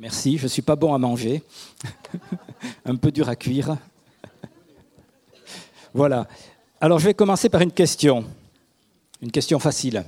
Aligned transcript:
Merci, 0.00 0.38
je 0.38 0.44
ne 0.44 0.48
suis 0.48 0.62
pas 0.62 0.76
bon 0.76 0.94
à 0.94 0.98
manger. 0.98 1.42
Un 2.84 2.94
peu 2.94 3.10
dur 3.10 3.28
à 3.28 3.34
cuire. 3.34 3.76
voilà. 5.92 6.28
Alors 6.80 7.00
je 7.00 7.06
vais 7.06 7.14
commencer 7.14 7.48
par 7.48 7.62
une 7.62 7.72
question. 7.72 8.24
Une 9.20 9.32
question 9.32 9.58
facile. 9.58 10.04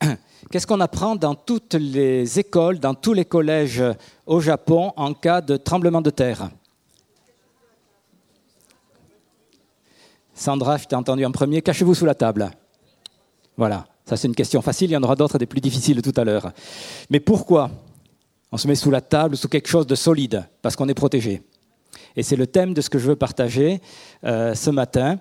Qu'est-ce 0.52 0.68
qu'on 0.68 0.78
apprend 0.78 1.16
dans 1.16 1.34
toutes 1.34 1.74
les 1.74 2.38
écoles, 2.38 2.78
dans 2.78 2.94
tous 2.94 3.12
les 3.12 3.24
collèges 3.24 3.82
au 4.24 4.38
Japon 4.38 4.92
en 4.94 5.14
cas 5.14 5.40
de 5.40 5.56
tremblement 5.56 6.00
de 6.00 6.10
terre? 6.10 6.48
Sandra, 10.32 10.76
je 10.76 10.84
t'ai 10.84 10.94
entendu 10.94 11.24
en 11.24 11.32
premier. 11.32 11.60
Cachez-vous 11.60 11.96
sous 11.96 12.06
la 12.06 12.14
table. 12.14 12.52
Voilà. 13.56 13.84
Ça, 14.04 14.16
c'est 14.16 14.28
une 14.28 14.36
question 14.36 14.62
facile. 14.62 14.90
Il 14.90 14.94
y 14.94 14.96
en 14.96 15.02
aura 15.02 15.16
d'autres 15.16 15.38
des 15.38 15.46
plus 15.46 15.60
difficiles 15.60 16.02
tout 16.02 16.14
à 16.16 16.22
l'heure. 16.22 16.52
Mais 17.10 17.18
pourquoi? 17.18 17.68
On 18.52 18.58
se 18.58 18.68
met 18.68 18.74
sous 18.74 18.90
la 18.90 19.00
table, 19.00 19.36
sous 19.36 19.48
quelque 19.48 19.68
chose 19.68 19.86
de 19.86 19.94
solide, 19.94 20.44
parce 20.60 20.76
qu'on 20.76 20.88
est 20.88 20.94
protégé. 20.94 21.42
Et 22.14 22.22
c'est 22.22 22.36
le 22.36 22.46
thème 22.46 22.74
de 22.74 22.82
ce 22.82 22.90
que 22.90 22.98
je 22.98 23.06
veux 23.08 23.16
partager 23.16 23.80
euh, 24.24 24.54
ce 24.54 24.70
matin. 24.70 25.18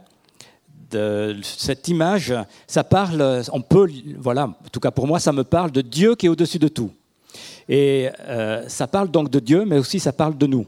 Cette 1.42 1.88
image, 1.88 2.34
ça 2.68 2.84
parle, 2.84 3.44
on 3.54 3.62
peut, 3.62 3.90
voilà, 4.18 4.48
en 4.48 4.70
tout 4.70 4.82
cas 4.82 4.92
pour 4.92 5.08
moi, 5.08 5.22
ça 5.22 5.32
me 5.32 5.46
parle 5.46 5.72
de 5.72 5.80
Dieu 5.80 6.16
qui 6.16 6.26
est 6.26 6.30
au-dessus 6.30 6.60
de 6.60 6.68
tout. 6.68 6.92
Et 7.70 8.10
euh, 8.20 8.68
ça 8.68 8.88
parle 8.88 9.10
donc 9.10 9.30
de 9.30 9.40
Dieu, 9.40 9.64
mais 9.64 9.78
aussi 9.78 10.02
ça 10.02 10.12
parle 10.12 10.38
de 10.38 10.46
nous. 10.46 10.66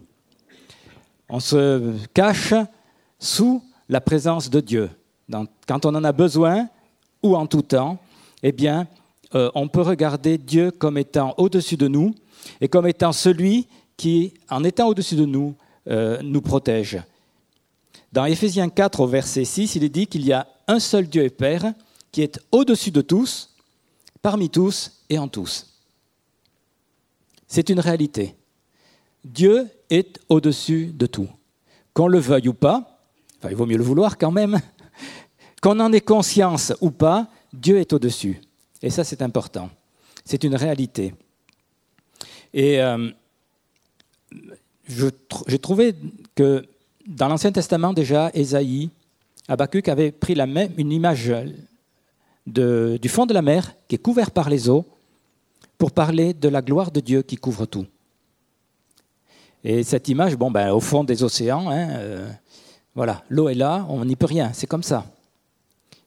On 1.27 1.41
se 1.41 1.93
cache 2.13 2.53
sous 3.19 3.61
la 3.89 3.99
présence 3.99 4.49
de 4.49 4.61
Dieu. 4.61 4.89
quand 5.67 5.85
on 5.85 5.93
en 5.95 6.03
a 6.05 6.13
besoin, 6.13 6.69
ou 7.21 7.35
en 7.35 7.45
tout 7.45 7.63
temps, 7.63 7.97
eh 8.41 8.53
bien, 8.53 8.87
euh, 9.35 9.51
on 9.55 9.67
peut 9.67 9.81
regarder 9.81 10.37
Dieu 10.37 10.71
comme 10.71 10.97
étant 10.97 11.33
au-dessus 11.37 11.75
de 11.75 11.89
nous 11.89 12.13
et 12.61 12.67
comme 12.67 12.87
étant 12.87 13.11
celui 13.11 13.67
qui, 13.97 14.33
en 14.49 14.63
étant 14.63 14.87
au-dessus 14.87 15.15
de 15.15 15.25
nous, 15.25 15.55
euh, 15.87 16.21
nous 16.21 16.41
protège. 16.41 17.01
Dans 18.11 18.25
Éphésiens 18.25 18.69
4, 18.69 18.99
au 18.99 19.07
verset 19.07 19.45
6, 19.45 19.75
il 19.75 19.83
est 19.83 19.89
dit 19.89 20.07
qu'il 20.07 20.25
y 20.25 20.33
a 20.33 20.47
un 20.67 20.79
seul 20.79 21.07
Dieu 21.07 21.23
et 21.23 21.29
Père 21.29 21.73
qui 22.11 22.21
est 22.21 22.39
au-dessus 22.51 22.91
de 22.91 23.01
tous, 23.01 23.55
parmi 24.21 24.49
tous 24.49 25.03
et 25.09 25.17
en 25.17 25.27
tous. 25.27 25.73
C'est 27.47 27.69
une 27.69 27.79
réalité. 27.79 28.35
Dieu 29.23 29.67
est 29.89 30.19
au-dessus 30.29 30.87
de 30.93 31.05
tout. 31.05 31.27
Qu'on 31.93 32.07
le 32.07 32.19
veuille 32.19 32.49
ou 32.49 32.53
pas, 32.53 33.03
enfin, 33.37 33.49
il 33.49 33.55
vaut 33.55 33.65
mieux 33.65 33.77
le 33.77 33.83
vouloir 33.83 34.17
quand 34.17 34.31
même, 34.31 34.59
qu'on 35.61 35.79
en 35.79 35.91
ait 35.91 36.01
conscience 36.01 36.73
ou 36.81 36.91
pas, 36.91 37.27
Dieu 37.51 37.77
est 37.77 37.93
au-dessus. 37.93 38.41
Et 38.81 38.89
ça, 38.89 39.03
c'est 39.03 39.21
important. 39.21 39.69
C'est 40.25 40.43
une 40.43 40.55
réalité. 40.55 41.13
Et 42.53 42.81
euh, 42.81 43.09
j'ai 44.87 45.59
trouvé 45.59 45.95
que 46.35 46.65
dans 47.07 47.27
l'Ancien 47.27 47.51
Testament, 47.51 47.93
déjà, 47.93 48.29
Ésaïe, 48.33 48.89
Habakkuk 49.47 49.87
avait 49.89 50.11
pris 50.11 50.35
la 50.35 50.45
même, 50.45 50.71
une 50.77 50.91
image 50.91 51.33
du 52.45 53.09
fond 53.09 53.25
de 53.25 53.33
la 53.33 53.41
mer 53.41 53.75
qui 53.87 53.95
est 53.95 53.99
couvert 53.99 54.31
par 54.31 54.49
les 54.49 54.69
eaux 54.69 54.85
pour 55.77 55.91
parler 55.91 56.33
de 56.33 56.47
la 56.47 56.61
gloire 56.61 56.91
de 56.91 56.99
Dieu 56.99 57.23
qui 57.23 57.35
couvre 57.35 57.65
tout. 57.65 57.85
Et 59.63 59.83
cette 59.83 60.07
image, 60.09 60.35
bon, 60.35 60.51
ben, 60.51 60.71
au 60.71 60.79
fond 60.79 61.03
des 61.03 61.23
océans, 61.23 61.69
hein, 61.69 61.89
euh, 61.91 62.29
voilà, 62.95 63.23
l'eau 63.29 63.49
est 63.49 63.55
là, 63.55 63.85
on 63.89 64.03
n'y 64.05 64.15
peut 64.15 64.25
rien, 64.25 64.51
c'est 64.53 64.67
comme 64.67 64.83
ça. 64.83 65.05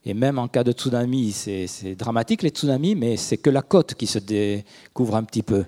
Et 0.05 0.13
même 0.13 0.39
en 0.39 0.47
cas 0.47 0.63
de 0.63 0.71
tsunami, 0.71 1.31
c'est 1.31 1.95
dramatique 1.95 2.43
les 2.43 2.49
tsunamis, 2.49 2.95
mais 2.95 3.17
c'est 3.17 3.37
que 3.37 3.49
la 3.49 3.61
côte 3.61 3.93
qui 3.95 4.07
se 4.07 4.19
découvre 4.19 5.15
un 5.15 5.23
petit 5.23 5.43
peu 5.43 5.65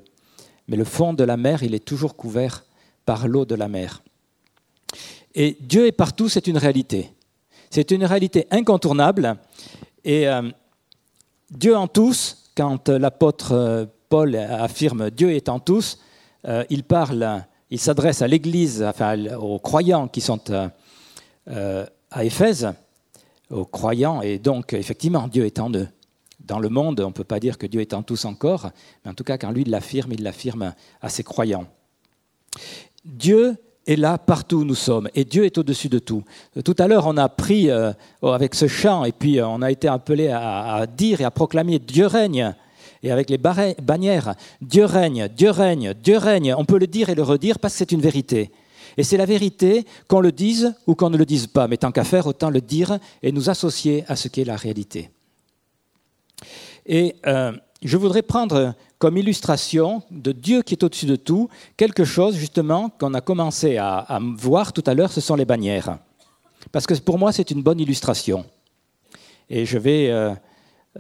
mais 0.70 0.78
le 0.78 0.84
fond 0.84 1.14
de 1.14 1.24
la 1.24 1.36
mer, 1.36 1.64
il 1.64 1.74
est 1.74 1.84
toujours 1.84 2.16
couvert 2.16 2.64
par 3.04 3.28
l'eau 3.28 3.44
de 3.44 3.56
la 3.56 3.68
mer. 3.68 4.04
Et 5.34 5.58
Dieu 5.60 5.88
est 5.88 5.92
partout, 5.92 6.30
c'est 6.30 6.46
une 6.46 6.60
réalité. 6.60 7.10
C'est 7.72 7.90
une 7.90 8.06
réalité 8.06 8.48
incontournable. 8.52 9.38
Et 10.06 10.28
euh, 10.28 10.44
Dieu 11.50 11.76
en 11.76 11.88
tous, 11.88 12.52
quand 12.56 12.88
l'apôtre 12.88 13.54
euh, 13.54 13.86
Paul 14.10 14.36
affirme 14.36 15.10
Dieu 15.10 15.32
est 15.32 15.50
en 15.50 15.60
tous, 15.60 15.98
euh, 16.48 16.64
il 16.70 16.84
parle, 16.84 17.44
il 17.72 17.80
s'adresse 17.80 18.22
à 18.22 18.28
l'Église, 18.28 18.84
enfin 18.84 19.36
aux 19.36 19.60
croyants 19.60 20.08
qui 20.08 20.22
sont 20.22 20.42
à 21.48 22.24
Éphèse, 22.24 22.72
aux 23.50 23.66
croyants, 23.66 24.22
et 24.22 24.38
donc 24.38 24.74
effectivement 24.74 25.28
Dieu 25.28 25.46
est 25.46 25.60
en 25.60 25.72
eux 25.74 25.88
dans 26.50 26.60
le 26.60 26.70
monde, 26.70 27.00
on 27.00 27.08
ne 27.08 27.14
peut 27.14 27.24
pas 27.24 27.40
dire 27.40 27.58
que 27.58 27.68
Dieu 27.68 27.80
est 27.80 27.94
en 27.94 28.02
tous 28.02 28.26
encore, 28.26 28.72
mais 29.06 29.12
en 29.12 29.14
tout 29.14 29.24
cas, 29.24 29.38
quand 29.38 29.52
lui 29.52 29.64
l'affirme, 29.64 30.12
il 30.14 30.24
l'affirme 30.24 30.74
à 31.00 31.10
ses 31.10 31.24
croyants. 31.24 31.66
Dieu 33.06 33.56
est 33.86 33.96
là 33.96 34.18
partout 34.18 34.58
où 34.58 34.64
nous 34.66 34.76
sommes, 34.76 35.10
et 35.14 35.24
Dieu 35.24 35.46
est 35.46 35.58
au-dessus 35.60 35.90
de 35.90 36.00
tout. 36.00 36.24
Tout 36.66 36.76
à 36.80 36.88
l'heure, 36.88 37.06
on 37.06 37.18
a 37.18 37.30
pris 37.30 37.70
euh, 37.70 37.94
avec 38.24 38.56
ce 38.56 38.68
chant, 38.68 39.06
et 39.06 39.12
puis 39.12 39.40
euh, 39.40 39.48
on 39.48 39.62
a 39.62 39.70
été 39.70 39.88
appelé 39.88 40.28
à, 40.30 40.86
dire 40.88 41.22
et 41.22 41.24
à 41.24 41.32
proclamer 41.32 41.78
Dieu 41.78 42.08
règne. 42.08 42.54
Et 43.02 43.12
avec 43.12 43.30
les 43.30 43.38
bannières, 43.38 44.36
Dieu 44.60 44.84
règne, 44.84 45.30
Dieu 45.30 45.52
règne, 45.52 45.94
Dieu 45.94 46.18
règne. 46.18 46.54
On 46.58 46.66
peut 46.66 46.80
le 46.80 46.88
dire 46.88 47.10
et 47.10 47.16
le 47.16 47.24
redire 47.24 47.58
parce 47.60 47.76
que 47.76 47.78
c'est 47.78 47.94
une 47.94 48.02
vérité. 48.02 48.52
Et 48.98 49.04
c'est 49.04 49.16
la 49.16 49.26
vérité 49.26 49.86
qu'on 50.10 50.20
le 50.20 50.34
dise 50.34 50.74
ou 50.86 50.96
qu'on 50.96 51.10
ne 51.10 51.16
le 51.16 51.26
dise 51.26 51.48
pas. 51.48 51.70
Mais 51.70 51.78
tant 51.78 51.94
qu'à 51.94 52.04
faire, 52.04 52.28
autant 52.28 52.50
le 52.50 52.60
dire 52.60 53.00
et 53.24 53.32
nous 53.32 53.50
associer 53.50 54.04
à 54.10 54.18
ce 54.18 54.28
qui 54.28 54.42
est 54.42 54.46
la 54.46 54.58
réalité. 54.58 55.12
Et 56.86 57.16
euh, 57.26 57.52
je 57.84 57.98
voudrais 57.98 58.22
prendre 58.22 58.74
comme 58.98 59.18
illustration 59.18 60.02
de 60.12 60.32
Dieu 60.32 60.62
qui 60.62 60.74
est 60.74 60.84
au-dessus 60.84 61.06
de 61.06 61.16
tout 61.16 61.50
quelque 61.78 62.04
chose 62.04 62.36
justement 62.36 62.90
qu'on 62.90 63.14
a 63.14 63.22
commencé 63.22 63.78
à, 63.78 64.20
voir 64.38 64.74
tout 64.74 64.84
à 64.86 64.94
l'heure, 64.94 65.12
ce 65.12 65.22
sont 65.22 65.36
les 65.36 65.46
bannières. 65.46 65.98
Parce 66.72 66.86
que 66.86 66.94
pour 66.96 67.18
moi, 67.18 67.32
c'est 67.32 67.52
une 67.52 67.64
bonne 67.64 67.80
illustration. 67.80 68.46
Et 69.50 69.66
je 69.66 69.78
vais 69.78 70.10
euh, 70.10 70.34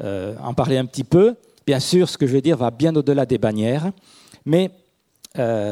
euh, 0.01 0.35
en 0.41 0.53
parler 0.53 0.77
un 0.77 0.85
petit 0.85 1.03
peu. 1.03 1.35
Bien 1.65 1.79
sûr, 1.79 2.07
ce 2.09 2.17
que 2.17 2.25
je 2.25 2.33
vais 2.33 2.41
dire 2.41 2.57
va 2.57 2.71
bien 2.71 2.95
au-delà 2.95 3.25
des 3.25 3.37
bannières, 3.37 3.91
mais 4.45 4.71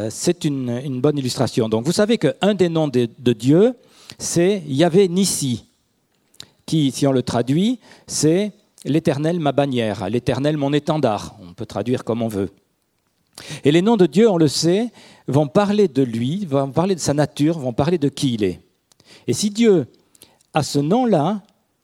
c'est 0.10 0.46
une, 0.46 1.02
bonne 1.02 1.18
illustration. 1.18 1.68
Donc 1.68 1.86
vous 1.86 1.92
savez 1.92 2.18
qu'un 2.18 2.54
des 2.54 2.70
noms 2.70 2.88
de, 2.88 3.10
de 3.18 3.34
Dieu, 3.34 3.76
c'est 4.18 4.64
Yahvé 4.68 5.08
Nissi, 5.10 5.66
qui, 6.66 6.92
si 6.92 7.08
on 7.08 7.12
le 7.12 7.24
traduit, 7.24 7.80
c'est 8.06 8.52
l'Éternel 8.88 9.40
ma 9.40 9.52
bannière, 9.52 10.10
l'Éternel 10.10 10.58
mon 10.58 10.74
étendard. 10.74 11.36
On 11.42 11.54
peut 11.54 11.66
traduire 11.66 12.04
comme 12.04 12.22
on 12.22 12.28
veut. 12.28 12.50
Et 13.64 13.72
les 13.72 13.82
noms 13.82 13.98
de 13.98 14.08
Dieu, 14.08 14.30
on 14.30 14.38
le 14.38 14.48
sait, 14.48 14.90
vont 15.28 15.48
parler 15.48 15.88
de 15.88 16.02
lui, 16.02 16.46
vont 16.46 16.72
parler 16.72 16.96
de 16.96 17.00
sa 17.00 17.14
nature, 17.14 17.60
vont 17.60 17.74
parler 17.74 17.98
de 17.98 18.10
qui 18.10 18.34
il 18.34 18.44
est. 18.44 18.62
Et 19.28 19.34
si 19.34 19.52
Dieu 19.52 19.88
a 20.54 20.64
ce 20.64 20.80
nom-là, 20.80 21.42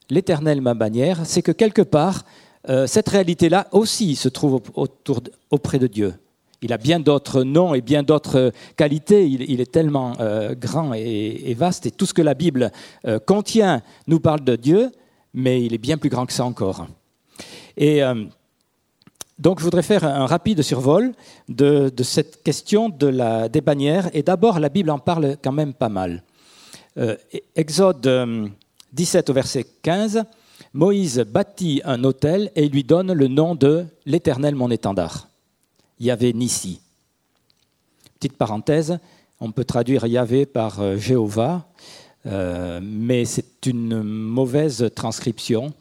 l'Éternel 0.10 0.62
ma 0.62 0.74
bannière, 0.74 1.22
c'est 1.26 1.42
que 1.42 1.52
quelque 1.52 1.82
part, 1.82 2.24
euh, 2.70 2.88
cette 2.88 3.10
réalité-là 3.10 3.68
aussi 3.72 4.16
se 4.16 4.30
trouve 4.30 4.62
auprès 5.52 5.80
de 5.80 5.88
Dieu. 5.88 6.14
Il 6.62 6.72
a 6.72 6.78
bien 6.78 7.02
d'autres 7.02 7.44
noms 7.44 7.76
et 7.76 7.82
bien 7.82 8.04
d'autres 8.04 8.54
qualités. 8.78 9.28
Il, 9.28 9.60
est 9.60 9.72
tellement 9.72 10.14
euh, 10.22 10.56
grand 10.56 10.94
et, 10.94 11.54
vaste. 11.56 11.86
Et 11.86 11.92
tout 11.92 12.06
ce 12.06 12.14
que 12.14 12.22
la 12.22 12.36
Bible 12.36 12.72
euh, 13.06 13.20
contient 13.20 13.82
nous 14.08 14.22
parle 14.22 14.46
de 14.46 14.56
Dieu 14.56 14.90
mais 15.34 15.64
il 15.64 15.74
est 15.74 15.80
bien 15.80 15.98
plus 15.98 16.10
grand 16.10 16.26
que 16.26 16.34
ça 16.34 16.46
encore. 16.46 16.88
Et 17.78 18.04
euh, 18.04 18.26
donc 19.40 19.60
je 19.60 19.64
voudrais 19.64 19.84
faire 19.84 20.04
un 20.04 20.26
rapide 20.26 20.62
survol 20.62 21.14
de, 21.50 21.92
cette 22.04 22.44
question 22.44 22.90
de 22.90 23.08
la, 23.08 23.50
des 23.50 23.62
bannières. 23.62 24.10
Et 24.14 24.24
d'abord, 24.24 24.60
la 24.60 24.70
Bible 24.70 24.90
en 24.90 25.00
parle 25.00 25.38
quand 25.44 25.52
même 25.52 25.74
pas 25.74 25.90
mal. 25.90 26.24
Euh, 26.98 27.16
Exode 27.56 28.08
17 28.94 29.30
euh, 29.30 29.32
au 29.32 29.34
verset 29.34 29.66
15, 29.82 30.24
Moïse 30.74 31.20
bâtit 31.20 31.82
un 31.86 32.04
autel 32.04 32.52
et 32.56 32.70
lui 32.70 32.84
donne 32.84 33.12
le 33.12 33.28
nom 33.28 33.56
de 33.56 33.86
l'Éternel 34.06 34.56
mon 34.56 34.70
étendard. 34.70 35.28
Yahvé 36.00 36.34
Nissi. 36.34 36.80
Petite 38.16 38.38
parenthèse, 38.38 39.00
on 39.40 39.52
peut 39.52 39.66
traduire 39.66 40.06
Yahvé 40.06 40.46
par 40.46 40.98
Jéhovah. 40.98 41.66
Euh, 42.26 42.80
mais 42.82 43.26
c'est 43.26 43.66
une 43.66 44.02
mauvaise 44.02 44.90
transcription. 44.96 45.74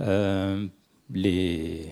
Euh, 0.00 0.66
les, 1.12 1.86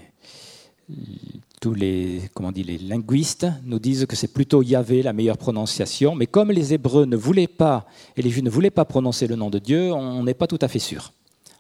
tous 1.60 1.74
les, 1.74 2.22
comment 2.34 2.50
dit, 2.50 2.64
les 2.64 2.78
linguistes 2.78 3.46
nous 3.64 3.78
disent 3.78 4.06
que 4.06 4.16
c'est 4.16 4.32
plutôt 4.32 4.62
Yahvé 4.62 5.02
la 5.02 5.12
meilleure 5.12 5.38
prononciation, 5.38 6.16
mais 6.16 6.26
comme 6.26 6.50
les 6.50 6.74
Hébreux 6.74 7.04
ne 7.04 7.16
voulaient 7.16 7.46
pas, 7.46 7.86
et 8.16 8.22
les 8.22 8.30
Juifs 8.30 8.42
ne 8.42 8.50
voulaient 8.50 8.70
pas 8.70 8.84
prononcer 8.84 9.28
le 9.28 9.36
nom 9.36 9.48
de 9.48 9.60
Dieu, 9.60 9.92
on 9.92 10.24
n'est 10.24 10.34
pas 10.34 10.48
tout 10.48 10.58
à 10.60 10.66
fait 10.66 10.80
sûr. 10.80 11.12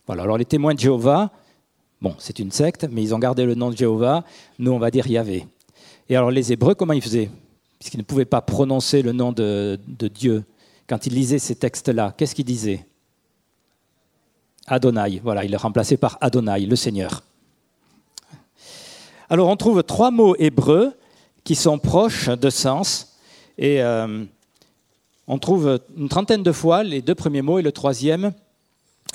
Voilà, 0.06 0.24
alors 0.24 0.36
les 0.36 0.44
témoins 0.44 0.74
de 0.74 0.80
Jéhovah, 0.80 1.30
bon, 2.00 2.16
c'est 2.18 2.40
une 2.40 2.50
secte, 2.50 2.88
mais 2.90 3.02
ils 3.02 3.14
ont 3.14 3.20
gardé 3.20 3.44
le 3.44 3.54
nom 3.54 3.70
de 3.70 3.76
Jéhovah, 3.76 4.24
nous 4.58 4.72
on 4.72 4.80
va 4.80 4.90
dire 4.90 5.06
Yahvé. 5.06 5.46
Et 6.08 6.16
alors 6.16 6.32
les 6.32 6.52
Hébreux, 6.52 6.74
comment 6.74 6.94
ils 6.94 7.02
faisaient? 7.02 7.30
Puisqu'ils 7.78 7.98
ne 7.98 8.02
pouvaient 8.02 8.24
pas 8.24 8.40
prononcer 8.40 9.02
le 9.02 9.12
nom 9.12 9.30
de, 9.30 9.78
de 9.86 10.08
Dieu 10.08 10.44
quand 10.92 11.06
il 11.06 11.14
lisait 11.14 11.38
ces 11.38 11.54
textes-là, 11.54 12.12
qu'est-ce 12.18 12.34
qu'il 12.34 12.44
disait 12.44 12.84
Adonai, 14.66 15.22
voilà, 15.24 15.42
il 15.42 15.54
est 15.54 15.56
remplacé 15.56 15.96
par 15.96 16.18
Adonai, 16.20 16.66
le 16.66 16.76
Seigneur. 16.76 17.22
Alors 19.30 19.48
on 19.48 19.56
trouve 19.56 19.82
trois 19.84 20.10
mots 20.10 20.36
hébreux 20.36 20.92
qui 21.44 21.54
sont 21.54 21.78
proches 21.78 22.28
de 22.28 22.50
sens. 22.50 23.16
Et 23.56 23.82
on 25.26 25.38
trouve 25.38 25.80
une 25.96 26.10
trentaine 26.10 26.42
de 26.42 26.52
fois 26.52 26.82
les 26.82 27.00
deux 27.00 27.14
premiers 27.14 27.40
mots 27.40 27.58
et 27.58 27.62
le 27.62 27.72
troisième 27.72 28.34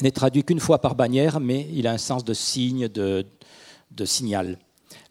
n'est 0.01 0.09
traduit 0.09 0.43
qu'une 0.43 0.59
fois 0.59 0.81
par 0.81 0.95
bannière, 0.95 1.39
mais 1.39 1.69
il 1.71 1.85
a 1.85 1.91
un 1.91 1.99
sens 1.99 2.25
de 2.25 2.33
signe, 2.33 2.87
de, 2.87 3.23
de 3.91 4.05
signal. 4.05 4.57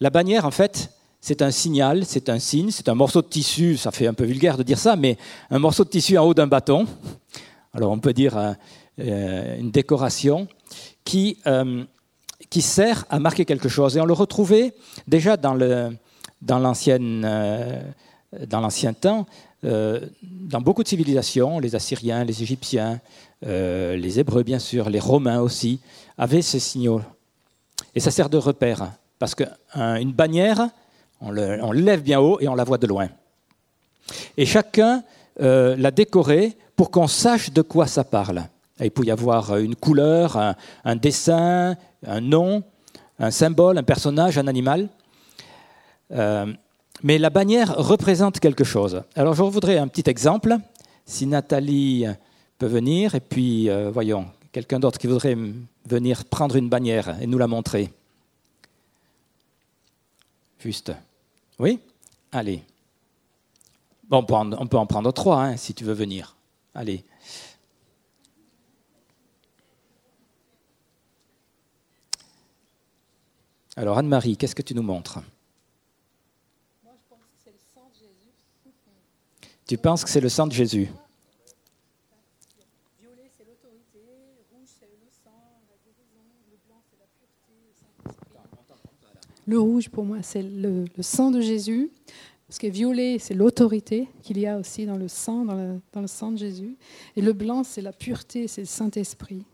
La 0.01 0.11
bannière, 0.11 0.45
en 0.45 0.51
fait, 0.51 0.91
c'est 1.26 1.43
un 1.43 1.50
signal, 1.50 2.05
c'est 2.06 2.28
un 2.28 2.38
signe, 2.38 2.70
c'est 2.70 2.88
un 2.88 2.94
morceau 2.94 3.20
de 3.20 3.26
tissu, 3.26 3.76
ça 3.76 3.90
fait 3.90 4.06
un 4.06 4.14
peu 4.14 4.23
vulgaire 4.23 4.56
de 4.56 4.62
dire 4.62 4.78
ça, 4.78 4.94
mais 4.94 5.19
un 5.50 5.58
morceau 5.58 5.82
de 5.82 5.88
tissu 5.88 6.17
en 6.17 6.25
haut 6.25 6.34
d'un 6.34 6.46
bâton. 6.46 6.87
Alors 7.75 7.90
on 7.90 7.99
peut 7.99 8.12
dire 8.12 8.38
euh, 8.38 8.52
euh, 9.00 9.58
une 9.58 9.73
décoration 9.73 10.46
qui, 11.02 11.38
euh, 11.49 11.82
qui 12.49 12.62
sert 12.62 13.06
à 13.11 13.19
marquer 13.19 13.44
quelque 13.44 13.69
chose. 13.69 13.96
Et 13.96 14.00
on 14.00 14.05
le 14.05 14.12
retrouvait 14.12 14.73
déjà 15.08 15.37
dans 15.37 15.55
l'ancien 16.40 16.99
dans 17.00 18.61
l'ancien 18.61 18.93
temps, 18.93 19.26
dans 19.64 20.61
beaucoup 20.61 20.84
de 20.84 20.88
civilisations, 20.88 21.58
les 21.58 21.75
Assyriens, 21.75 22.22
les 22.22 22.40
Égyptiens, 22.40 23.00
les 23.43 24.20
Hébreux 24.20 24.44
bien 24.44 24.61
sûr, 24.61 24.90
les 24.90 25.00
Romains 25.00 25.40
aussi, 25.40 25.81
avaient 26.19 26.43
ces 26.43 26.61
signaux. 26.61 27.00
Et 27.96 28.00
ça 28.00 28.12
sert 28.12 28.29
de 28.29 28.37
repère, 28.37 28.93
parce 29.19 29.34
qu'une 29.34 30.12
bannière, 30.12 30.69
on 31.21 31.73
lève 31.73 32.03
bien 32.03 32.21
haut 32.21 32.39
et 32.41 32.49
on 32.49 32.55
la 32.55 32.65
voit 32.65 32.79
de 32.79 32.87
loin. 32.87 33.09
Et 34.37 34.47
chacun 34.47 35.03
euh, 35.41 35.77
l'a 35.77 35.91
décoré 35.91 36.57
pour 36.77 36.91
qu'on 36.91 37.09
sache 37.09 37.51
de 37.53 37.63
quoi 37.63 37.87
ça 37.87 38.05
parle. 38.05 38.45
il 38.81 38.91
peut 38.91 39.05
y 39.05 39.11
avoir 39.11 39.57
une 39.57 39.77
couleur, 39.77 40.37
un, 40.85 40.97
dessin, 40.97 41.77
un 42.07 42.21
nom, 42.21 42.63
un 43.19 43.31
symbole, 43.31 43.79
un 43.79 43.83
personnage, 43.83 44.39
un 44.39 44.47
animal. 44.47 44.89
Euh, 46.13 46.47
mais 47.03 47.19
la 47.19 47.31
bannière 47.31 47.75
représente 47.77 48.41
quelque 48.41 48.65
chose. 48.65 49.03
Alors 49.15 49.35
je 49.35 49.43
voudrais 49.43 49.79
un 49.79 49.89
petit 49.89 50.09
exemple. 50.09 50.57
Si 51.05 51.27
Nathalie 51.27 52.07
peut 52.59 52.67
venir, 52.67 53.15
et 53.15 53.21
puis 53.21 53.69
euh, 53.69 53.91
voyons, 53.91 54.27
quelqu'un 54.53 54.81
d'autre 54.81 54.99
qui 54.99 55.07
voudrait 55.07 55.37
venir 55.87 56.25
prendre 56.25 56.57
une 56.57 56.69
bannière 56.69 57.17
et 57.21 57.27
nous 57.27 57.39
la 57.39 57.47
montrer. 57.47 57.91
Juste. 60.67 60.93
Oui 61.61 61.79
Allez. 62.33 62.65
Bon, 64.09 64.27
on 64.29 64.67
peut 64.67 64.77
en 64.77 64.87
prendre 64.87 65.13
trois, 65.13 65.45
hein, 65.45 65.57
si 65.57 65.75
tu 65.75 65.85
veux 65.85 65.93
venir. 65.93 66.37
Allez. 66.75 67.05
Alors, 73.77 73.97
Anne-Marie, 73.97 74.37
qu'est-ce 74.37 74.57
que 74.57 74.63
tu 74.63 74.75
nous 74.75 74.83
montres? 74.83 75.21
Moi, 76.83 76.95
je 76.97 77.09
pense 77.09 77.21
que 77.21 77.37
c'est 77.45 77.53
le 77.53 77.61
sang 77.73 77.89
de 77.89 77.95
Jésus. 77.95 78.33
Tu 79.69 79.79
penses 79.79 80.03
que 80.03 80.11
c'est 80.11 80.21
le 80.21 80.29
sang 80.29 80.49
de 80.49 80.53
Jésus 80.53 80.91
Violet, 82.99 83.31
c'est 83.39 83.45
l'autorité. 83.45 84.01
Rouge, 84.51 84.67
c'est 84.81 84.91
le 84.91 84.99
sang, 85.23 85.31
la 85.71 85.77
guérison. 85.85 86.25
Le 86.51 86.57
blanc, 86.67 86.83
c'est 86.91 86.99
la 86.99 87.07
pureté, 87.07 87.55
le 89.46 89.58
rouge, 89.60 89.88
pour 89.88 90.04
moi, 90.04 90.19
c'est 90.22 90.43
le, 90.43 90.84
sang 91.00 91.31
de 91.31 91.40
Jésus. 91.40 91.90
Parce 92.48 92.58
que 92.58 92.66
violet, 92.66 93.19
c'est 93.19 93.34
l'autorité 93.34 94.08
qu'il 94.22 94.38
y 94.38 94.46
a 94.46 94.56
aussi 94.56 94.87
dans 94.87 94.96
le 94.96 95.08
sang, 95.08 95.44
dans 95.44 96.00
le, 96.00 96.06
sang 96.06 96.32
de 96.32 96.37
Jésus. 96.37 96.76
Et 97.16 97.20
le 97.20 97.32
blanc, 97.32 97.64
c'est 97.64 97.82
la 97.82 97.93
pureté, 97.93 98.46
c'est 98.46 98.60
le 98.62 98.66
Saint-Esprit. 98.66 99.44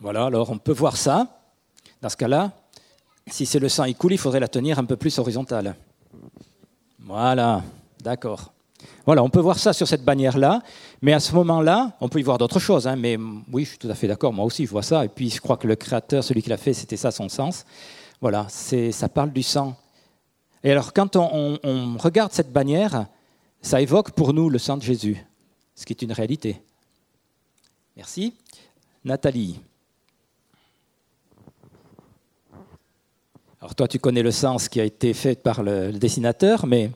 Voilà, 0.00 0.26
alors 0.26 0.50
on 0.50 0.58
peut 0.58 0.72
voir 0.72 0.96
ça. 0.96 1.40
Dans 2.00 2.08
ce 2.08 2.16
cas-là, 2.16 2.52
si 3.26 3.46
c'est 3.46 3.58
le 3.58 3.68
sang 3.68 3.84
qui 3.84 3.94
coule, 3.94 4.12
il 4.12 4.18
faudrait 4.18 4.40
la 4.40 4.48
tenir 4.48 4.78
un 4.78 4.84
peu 4.84 4.96
plus 4.96 5.16
horizontale. 5.18 5.76
Voilà, 7.00 7.62
d'accord. 8.02 8.52
Voilà, 9.04 9.22
on 9.22 9.30
peut 9.30 9.40
voir 9.40 9.58
ça 9.58 9.72
sur 9.72 9.88
cette 9.88 10.04
bannière-là, 10.04 10.62
mais 11.02 11.12
à 11.12 11.20
ce 11.20 11.34
moment-là, 11.34 11.92
on 12.00 12.08
peut 12.08 12.20
y 12.20 12.22
voir 12.22 12.38
d'autres 12.38 12.60
choses. 12.60 12.86
Hein, 12.86 12.96
mais 12.96 13.16
oui, 13.52 13.64
je 13.64 13.70
suis 13.70 13.78
tout 13.78 13.88
à 13.88 13.94
fait 13.94 14.06
d'accord, 14.06 14.32
moi 14.32 14.44
aussi 14.44 14.66
je 14.66 14.70
vois 14.70 14.82
ça. 14.82 15.04
Et 15.04 15.08
puis 15.08 15.30
je 15.30 15.40
crois 15.40 15.56
que 15.56 15.66
le 15.66 15.76
Créateur, 15.76 16.22
celui 16.22 16.42
qui 16.42 16.50
l'a 16.50 16.56
fait, 16.56 16.74
c'était 16.74 16.96
ça 16.96 17.10
son 17.10 17.28
sens. 17.28 17.64
Voilà, 18.20 18.48
ça 18.48 19.08
parle 19.08 19.32
du 19.32 19.42
sang. 19.42 19.76
Et 20.64 20.72
alors, 20.72 20.92
quand 20.92 21.14
on, 21.16 21.96
regarde 21.98 22.32
cette 22.32 22.52
bannière, 22.52 23.06
ça 23.62 23.80
évoque 23.80 24.10
pour 24.12 24.32
nous 24.32 24.50
le 24.50 24.58
sang 24.58 24.76
de 24.76 24.82
Jésus, 24.82 25.24
ce 25.74 25.86
qui 25.86 25.92
est 25.92 26.02
une 26.02 26.12
réalité. 26.12 26.60
Merci. 27.96 28.34
Nathalie. 29.04 29.60
Alors 33.60 33.74
toi, 33.74 33.88
tu 33.88 33.98
connais 33.98 34.22
le 34.22 34.30
sens 34.30 34.68
qui 34.68 34.80
a 34.80 34.84
été 34.84 35.14
fait 35.14 35.40
par 35.40 35.62
le, 35.62 35.92
dessinateur, 35.92 36.66
mais 36.66 36.90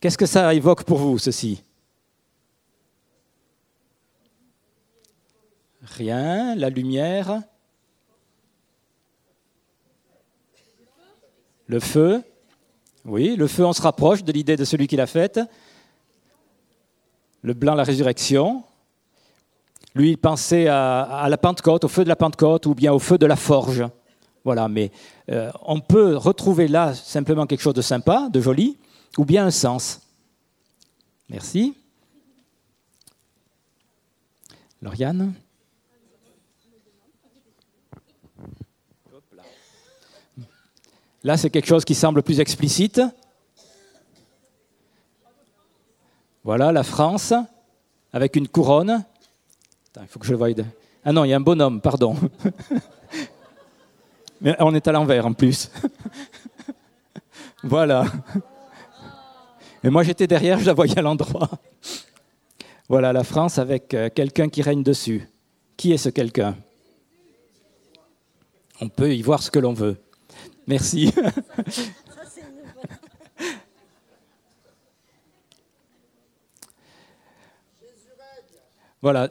qu'est-ce 0.00 0.18
que 0.18 0.26
ça 0.26 0.54
évoque 0.54 0.84
pour 0.84 0.98
vous, 0.98 1.18
ceci? 1.18 1.62
Rien, 5.82 6.54
la 6.54 6.70
lumière, 6.70 7.42
Le 11.66 11.80
feu, 11.80 12.22
oui, 13.04 13.36
le 13.36 13.46
feu, 13.46 13.64
on 13.64 13.72
se 13.72 13.82
rapproche 13.82 14.24
de 14.24 14.32
l'idée 14.32 14.56
de 14.56 14.64
celui 14.64 14.86
qui 14.86 14.96
l'a 14.96 15.06
faite. 15.06 15.40
Le 17.42 17.52
blanc, 17.52 17.74
la 17.74 17.84
résurrection. 17.84 18.62
Lui, 19.94 20.10
il 20.10 20.18
pensait 20.18 20.66
à, 20.68 21.26
la 21.28 21.36
Pentecôte, 21.36 21.84
au 21.84 21.88
feu 21.88 22.04
de 22.04 22.08
la 22.08 22.16
Pentecôte 22.16 22.66
ou 22.66 22.74
bien 22.74 22.92
au 22.92 22.98
feu 22.98 23.18
de 23.18 23.26
la 23.26 23.36
forge. 23.36 23.84
Voilà, 24.42 24.68
mais 24.68 24.90
euh, 25.30 25.50
on 25.62 25.80
peut 25.80 26.16
retrouver 26.16 26.68
là 26.68 26.94
simplement 26.94 27.46
quelque 27.46 27.60
chose 27.60 27.74
de 27.74 27.82
sympa, 27.82 28.28
de 28.30 28.40
joli, 28.40 28.78
ou 29.16 29.24
bien 29.24 29.46
un 29.46 29.50
sens. 29.50 30.00
Merci. 31.28 31.74
Lauriane 34.82 35.32
Là, 41.24 41.38
c'est 41.38 41.48
quelque 41.48 41.66
chose 41.66 41.86
qui 41.86 41.94
semble 41.94 42.22
plus 42.22 42.38
explicite. 42.38 43.00
Voilà 46.44 46.70
la 46.70 46.82
France 46.82 47.32
avec 48.12 48.36
une 48.36 48.46
couronne. 48.46 49.02
il 49.98 50.06
faut 50.06 50.18
que 50.18 50.26
je 50.26 50.32
le 50.32 50.36
voie. 50.36 50.48
Ah 51.02 51.12
non, 51.12 51.24
il 51.24 51.30
y 51.30 51.32
a 51.32 51.36
un 51.36 51.40
bonhomme, 51.40 51.80
pardon. 51.80 52.14
Mais 54.42 54.54
on 54.58 54.74
est 54.74 54.86
à 54.86 54.92
l'envers 54.92 55.24
en 55.24 55.32
plus. 55.32 55.70
voilà. 57.62 58.04
Mais 59.82 59.88
moi 59.88 60.02
j'étais 60.02 60.26
derrière, 60.26 60.58
je 60.58 60.66
la 60.66 60.74
voyais 60.74 60.98
à 60.98 61.02
l'endroit. 61.02 61.48
Voilà 62.90 63.14
la 63.14 63.24
France 63.24 63.58
avec 63.58 63.94
euh, 63.94 64.10
quelqu'un 64.14 64.50
qui 64.50 64.60
règne 64.60 64.82
dessus. 64.82 65.26
Qui 65.78 65.94
est 65.94 65.98
ce 65.98 66.10
quelqu'un? 66.10 66.54
On 68.82 68.90
peut 68.90 69.14
y 69.14 69.22
voir 69.22 69.42
ce 69.42 69.50
que 69.50 69.58
l'on 69.58 69.72
veut. 69.72 69.96
Merci. 70.66 71.12
voilà. 79.02 79.28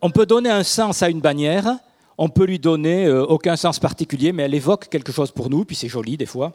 On 0.00 0.10
peut 0.10 0.26
donner 0.26 0.50
un 0.50 0.64
sens 0.64 1.02
à 1.02 1.08
une 1.08 1.20
bannière, 1.20 1.78
on 2.18 2.28
peut 2.28 2.44
lui 2.44 2.58
donner 2.58 3.06
euh, 3.06 3.24
aucun 3.24 3.56
sens 3.56 3.78
particulier, 3.78 4.32
mais 4.32 4.42
elle 4.44 4.54
évoque 4.54 4.88
quelque 4.88 5.12
chose 5.12 5.30
pour 5.30 5.48
nous, 5.50 5.64
puis 5.64 5.76
c'est 5.76 5.88
joli 5.88 6.16
des 6.16 6.26
fois. 6.26 6.52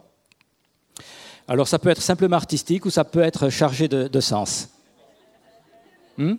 Alors 1.46 1.66
ça 1.66 1.78
peut 1.78 1.88
être 1.88 2.02
simplement 2.02 2.36
artistique 2.36 2.84
ou 2.84 2.90
ça 2.90 3.04
peut 3.04 3.22
être 3.22 3.48
chargé 3.48 3.88
de, 3.88 4.20
sens. 4.20 4.68
Hmm? 6.18 6.34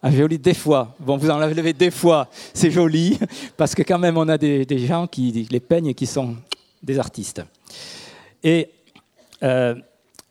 Ah, 0.00 0.12
joli 0.12 0.38
des 0.38 0.54
fois. 0.54 0.94
Bon, 1.00 1.16
vous 1.16 1.28
en 1.28 1.40
avez 1.40 1.72
des 1.72 1.90
fois, 1.90 2.28
c'est 2.54 2.70
joli, 2.70 3.18
parce 3.56 3.74
que 3.74 3.82
quand 3.82 3.98
même, 3.98 4.16
on 4.16 4.28
a 4.28 4.38
des, 4.38 4.78
gens 4.78 5.08
qui 5.08 5.48
les 5.50 5.60
peignent 5.60 5.88
et 5.88 5.94
qui 5.94 6.06
sont 6.06 6.36
des 6.80 7.00
artistes. 7.00 7.42
Et 8.44 8.70
euh, 9.42 9.74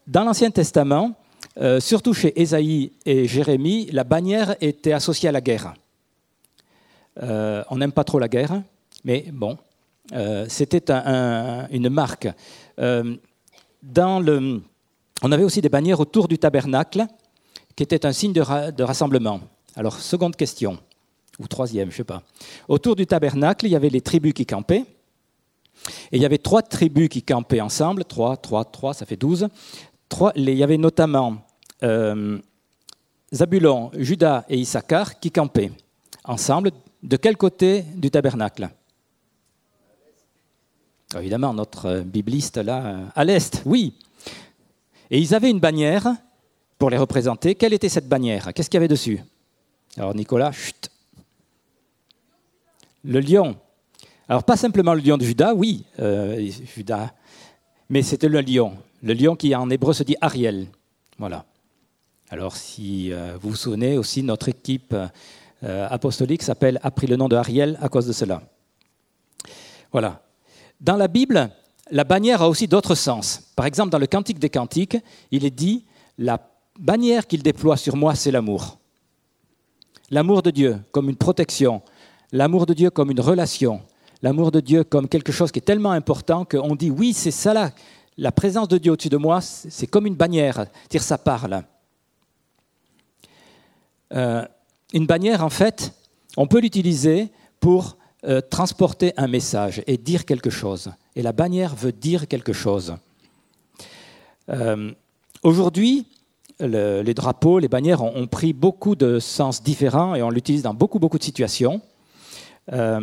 dans 0.06 0.24
l'Ancien 0.24 0.52
Testament, 0.52 1.16
euh, 1.60 1.82
surtout 1.82 2.14
chez 2.14 2.40
Ésaïe 2.40 2.94
et 3.06 3.28
Jérémie, 3.28 3.90
la 3.92 4.06
bannière 4.06 4.56
était 4.62 4.94
associée 4.94 5.28
à 5.28 5.34
la 5.34 5.42
guerre. 5.42 5.74
Euh, 7.22 7.64
on 7.70 7.76
n'aime 7.78 7.92
pas 7.92 8.06
trop 8.06 8.20
la 8.20 8.30
guerre, 8.30 8.62
mais 9.04 9.26
bon, 9.34 9.58
c'était 10.48 10.94
une 11.72 11.90
marque. 11.90 12.30
on 12.78 13.18
avait 15.24 15.44
aussi 15.44 15.60
des 15.60 15.68
bannières 15.68 16.00
autour 16.00 16.30
du 16.30 16.38
tabernacle, 16.38 17.06
qui 17.76 17.84
était 17.84 18.06
un 18.06 18.14
signe 18.14 18.32
de 18.32 18.84
rassemblement. 18.84 19.42
Alors, 19.78 20.00
seconde 20.00 20.36
question, 20.36 20.80
ou 21.38 21.48
troisième, 21.48 21.92
je 21.92 21.94
ne 21.94 21.98
sais 21.98 22.04
pas. 22.04 22.24
Autour 22.68 22.96
du 22.96 23.06
tabernacle, 23.06 23.68
il 23.68 23.70
y 23.70 23.76
avait 23.76 23.90
les 23.90 24.02
tribus 24.02 24.34
qui 24.34 24.44
campaient. 24.44 24.86
Et 26.12 26.18
il 26.18 26.22
y 26.22 26.26
avait 26.26 26.40
trois 26.40 26.64
tribus 26.64 27.10
qui 27.10 27.22
campaient 27.22 27.62
ensemble. 27.62 28.04
Trois, 28.04 28.38
trois, 28.38 28.66
trois, 28.66 28.96
ça 28.96 29.06
fait 29.06 29.18
douze. 29.18 29.48
il 30.36 30.50
y 30.50 30.64
avait 30.64 30.80
notamment 30.80 31.38
euh, 31.84 32.40
Zabulon, 33.32 33.92
Judas 33.94 34.46
et 34.50 34.58
Issachar 34.58 35.20
qui 35.20 35.30
campaient 35.30 35.72
ensemble. 36.24 36.72
De 37.04 37.16
quel 37.16 37.38
côté 37.38 37.84
du 37.96 38.10
tabernacle? 38.10 38.70
Évidemment, 41.16 41.54
notre 41.54 42.02
bibliste 42.02 42.58
là, 42.58 43.12
à 43.16 43.24
l'est, 43.24 43.62
oui. 43.64 43.94
Et 45.12 45.20
ils 45.20 45.36
avaient 45.36 45.52
une 45.52 45.60
bannière 45.60 46.16
pour 46.80 46.90
les 46.90 46.98
représenter. 46.98 47.54
Quelle 47.54 47.74
était 47.74 47.90
cette 47.90 48.10
bannière? 48.10 48.52
Qu'est-ce 48.56 48.72
qu'il 48.72 48.78
y 48.78 48.82
avait 48.82 48.88
dessus? 48.88 49.22
Alors 49.98 50.14
Nicolas, 50.14 50.52
chut. 50.52 50.92
Le 53.04 53.20
lion. 53.20 53.58
Alors 54.30 54.44
pas 54.44 54.56
simplement 54.56 54.94
le 54.94 55.02
lion 55.02 55.18
de 55.18 55.26
Judas, 55.26 55.54
oui, 55.56 55.86
euh, 56.00 56.52
Judas, 56.76 57.14
mais 57.90 58.04
c'était 58.04 58.28
le 58.28 58.42
lion. 58.42 58.78
Le 59.02 59.14
lion 59.14 59.36
qui 59.36 59.56
en 59.56 59.70
hébreu 59.70 59.94
se 59.94 60.04
dit 60.04 60.16
Ariel. 60.22 60.68
Voilà. 61.18 61.46
Alors 62.30 62.56
si 62.56 63.12
euh, 63.12 63.38
vous 63.42 63.52
vous 63.52 63.56
souvenez 63.56 63.98
aussi, 63.98 64.22
notre 64.22 64.50
équipe 64.50 64.94
euh, 65.64 65.88
apostolique 65.90 66.44
s'appelle, 66.44 66.80
a 66.84 66.92
pris 66.92 67.08
le 67.08 67.16
nom 67.16 67.28
de 67.28 67.36
Ariel 67.36 67.80
à 67.82 67.90
cause 67.90 68.06
de 68.06 68.14
cela. 68.14 68.44
Voilà. 69.92 70.22
Dans 70.80 70.98
la 70.98 71.08
Bible, 71.08 71.50
la 71.90 72.04
bannière 72.04 72.44
a 72.44 72.50
aussi 72.50 72.68
d'autres 72.68 72.96
sens. 72.96 73.42
Par 73.56 73.66
exemple, 73.66 73.90
dans 73.90 73.98
le 73.98 74.08
Cantique 74.08 74.38
des 74.38 74.50
Cantiques, 74.50 74.98
il 75.32 75.44
est 75.44 75.50
dit 75.50 75.86
La 76.20 76.40
bannière 76.78 77.26
qu'il 77.26 77.42
déploie 77.42 77.78
sur 77.78 77.96
moi, 77.96 78.14
c'est 78.14 78.30
l'amour. 78.30 78.78
L'amour 80.10 80.42
de 80.42 80.52
Dieu 80.52 80.80
comme 80.92 81.10
une 81.10 81.16
protection, 81.18 81.82
l'amour 82.32 82.66
de 82.66 82.74
Dieu 82.74 82.90
comme 82.90 83.12
une 83.12 83.20
relation, 83.20 83.82
l'amour 84.22 84.52
de 84.52 84.60
Dieu 84.60 84.84
comme 84.84 85.08
quelque 85.10 85.32
chose 85.32 85.52
qui 85.52 85.60
est 85.60 85.62
tellement 85.62 85.92
important 85.92 86.46
qu'on 86.46 86.76
dit 86.76 86.90
oui, 86.90 87.14
c'est 87.14 87.32
ça 87.32 87.54
là. 87.54 87.72
La 88.18 88.32
présence 88.32 88.68
de 88.68 88.78
Dieu 88.78 88.94
au-dessus 88.94 89.10
de 89.10 89.18
moi, 89.18 89.42
c'est 89.42 89.86
comme 89.86 90.08
une 90.08 90.16
bannière, 90.16 90.66
dire 90.90 91.04
ça 91.04 91.18
parle. 91.18 91.64
Euh, 94.14 94.44
une 94.94 95.06
bannière, 95.06 95.44
en 95.44 95.50
fait, 95.50 95.94
on 96.36 96.48
peut 96.48 96.60
l'utiliser 96.60 97.30
pour 97.60 97.98
euh, 98.24 98.42
transporter 98.42 99.14
un 99.18 99.28
message 99.28 99.84
et 99.86 99.98
dire 99.98 100.26
quelque 100.26 100.50
chose. 100.50 100.92
Et 101.16 101.22
la 101.22 101.34
bannière 101.34 101.76
veut 101.76 101.92
dire 101.92 102.28
quelque 102.28 102.54
chose. 102.54 102.96
Euh, 104.50 104.92
aujourd'hui, 105.44 106.08
les 106.60 107.14
drapeaux, 107.14 107.60
les 107.60 107.68
bannières 107.68 108.04
ont, 108.04 108.28
pris 108.28 108.54
beaucoup 108.54 108.96
de 108.96 109.20
sens 109.20 109.62
différents 109.62 110.16
et 110.16 110.24
on 110.24 110.30
l'utilise 110.30 110.64
dans 110.64 110.74
beaucoup, 110.74 111.00
beaucoup 111.00 111.18
de 111.18 111.24
situations. 111.24 111.82
Euh, 112.74 113.00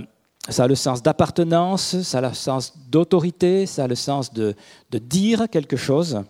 ça 0.49 0.64
a 0.64 0.66
le 0.66 0.75
sens 0.75 1.02
d'appartenance, 1.02 2.00
ça 2.02 2.18
a 2.18 2.28
le 2.28 2.34
sens 2.34 2.75
d'autorité, 2.90 3.66
ça 3.66 3.84
a 3.84 3.87
le 3.87 3.94
sens 3.94 4.32
de, 4.32 4.54
dire 4.90 5.49
quelque 5.50 5.76
chose. 5.76 6.23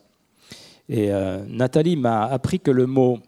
Et 0.88 1.10
Nathalie 1.48 1.96
m'a 1.96 2.24
appris 2.26 2.60
que 2.60 2.70
le 2.70 2.86
mot 2.86 3.18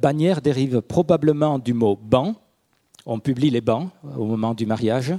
bannière 0.00 0.40
dérive 0.40 0.80
probablement 0.80 1.58
du 1.58 1.74
mot 1.74 1.96
banc, 1.96 2.34
on 3.06 3.18
publie 3.18 3.50
les 3.50 3.60
bancs 3.60 3.90
au 4.16 4.24
moment 4.24 4.54
du 4.54 4.66
mariage. 4.66 5.14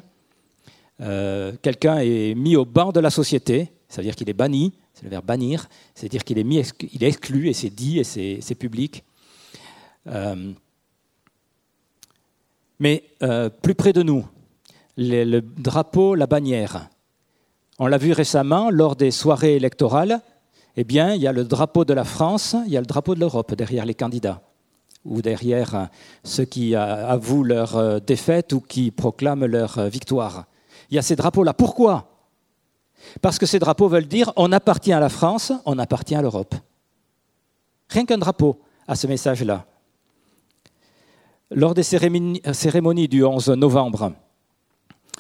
Euh, 1.02 1.54
quelqu'un 1.62 1.98
est 1.98 2.36
mis 2.36 2.56
au 2.56 2.66
banc 2.66 2.92
de 2.92 3.00
la 3.00 3.10
société, 3.10 3.72
c'est-à-dire 3.88 4.16
qu'il 4.16 4.30
est 4.30 4.34
banni, 4.34 4.74
c'est 4.94 5.04
le 5.04 5.10
verbe 5.10 5.26
bannir, 5.26 5.68
c'est-à-dire 5.96 6.24
qu'il 6.24 6.38
est, 6.38 6.44
mis, 6.44 6.64
il 6.94 7.04
est 7.04 7.08
exclu 7.08 7.50
et 7.50 7.54
c'est 7.54 7.70
dit 7.70 8.00
et 8.00 8.04
c'est 8.04 8.56
public. 8.56 9.04
Euh, 10.08 10.52
mais 12.80 13.04
euh, 13.24 13.50
plus 13.50 13.76
près 13.76 13.94
de 13.94 14.04
nous, 14.04 14.26
le 14.98 15.40
drapeau, 15.40 16.16
la 16.16 16.28
bannière. 16.28 16.90
On 17.80 17.88
l'a 17.88 17.98
vu 17.98 18.12
récemment 18.12 18.70
lors 18.70 18.96
des 18.96 19.12
soirées 19.12 19.56
électorales. 19.56 20.22
Eh 20.78 20.84
bien, 20.84 21.14
il 21.14 21.22
y 21.22 21.28
a 21.28 21.34
le 21.34 21.44
drapeau 21.44 21.86
de 21.86 21.94
la 21.94 22.04
France, 22.04 22.56
il 22.66 22.72
y 22.72 22.78
a 22.78 22.80
le 22.80 22.86
drapeau 22.86 23.16
de 23.16 23.20
l'Europe 23.20 23.54
derrière 23.56 23.86
les 23.86 23.94
candidats 23.94 24.42
ou 25.06 25.22
derrière 25.22 25.90
ceux 26.24 26.46
qui 26.46 26.76
avouent 26.76 27.44
leur 27.44 27.76
euh, 27.76 28.00
défaite 28.00 28.54
ou 28.54 28.62
qui 28.62 28.92
proclament 28.92 29.46
leur 29.46 29.78
euh, 29.78 29.90
victoire. 29.90 30.46
Il 30.90 30.96
y 30.96 31.00
a 31.00 31.02
ces 31.02 31.16
drapeaux-là. 31.16 31.54
Pourquoi? 31.54 32.11
Parce 33.22 33.40
que 33.40 33.46
ces 33.46 33.60
drapeaux 33.60 33.88
veulent 33.88 34.08
dire 34.08 34.32
on 34.36 34.52
appartient 34.52 34.94
à 34.94 35.00
la 35.00 35.10
France, 35.10 35.52
on 35.66 35.78
appartient 35.80 36.16
à 36.16 36.22
l'Europe. 36.22 36.56
Rien 37.90 38.06
qu'un 38.06 38.18
drapeau 38.18 38.60
a 38.88 38.96
ce 38.96 39.08
message-là. 39.08 39.66
Lors 41.52 41.74
des 41.74 41.84
cérémonies 41.84 43.08
du 43.08 43.24
11 43.24 43.50
novembre 43.50 44.14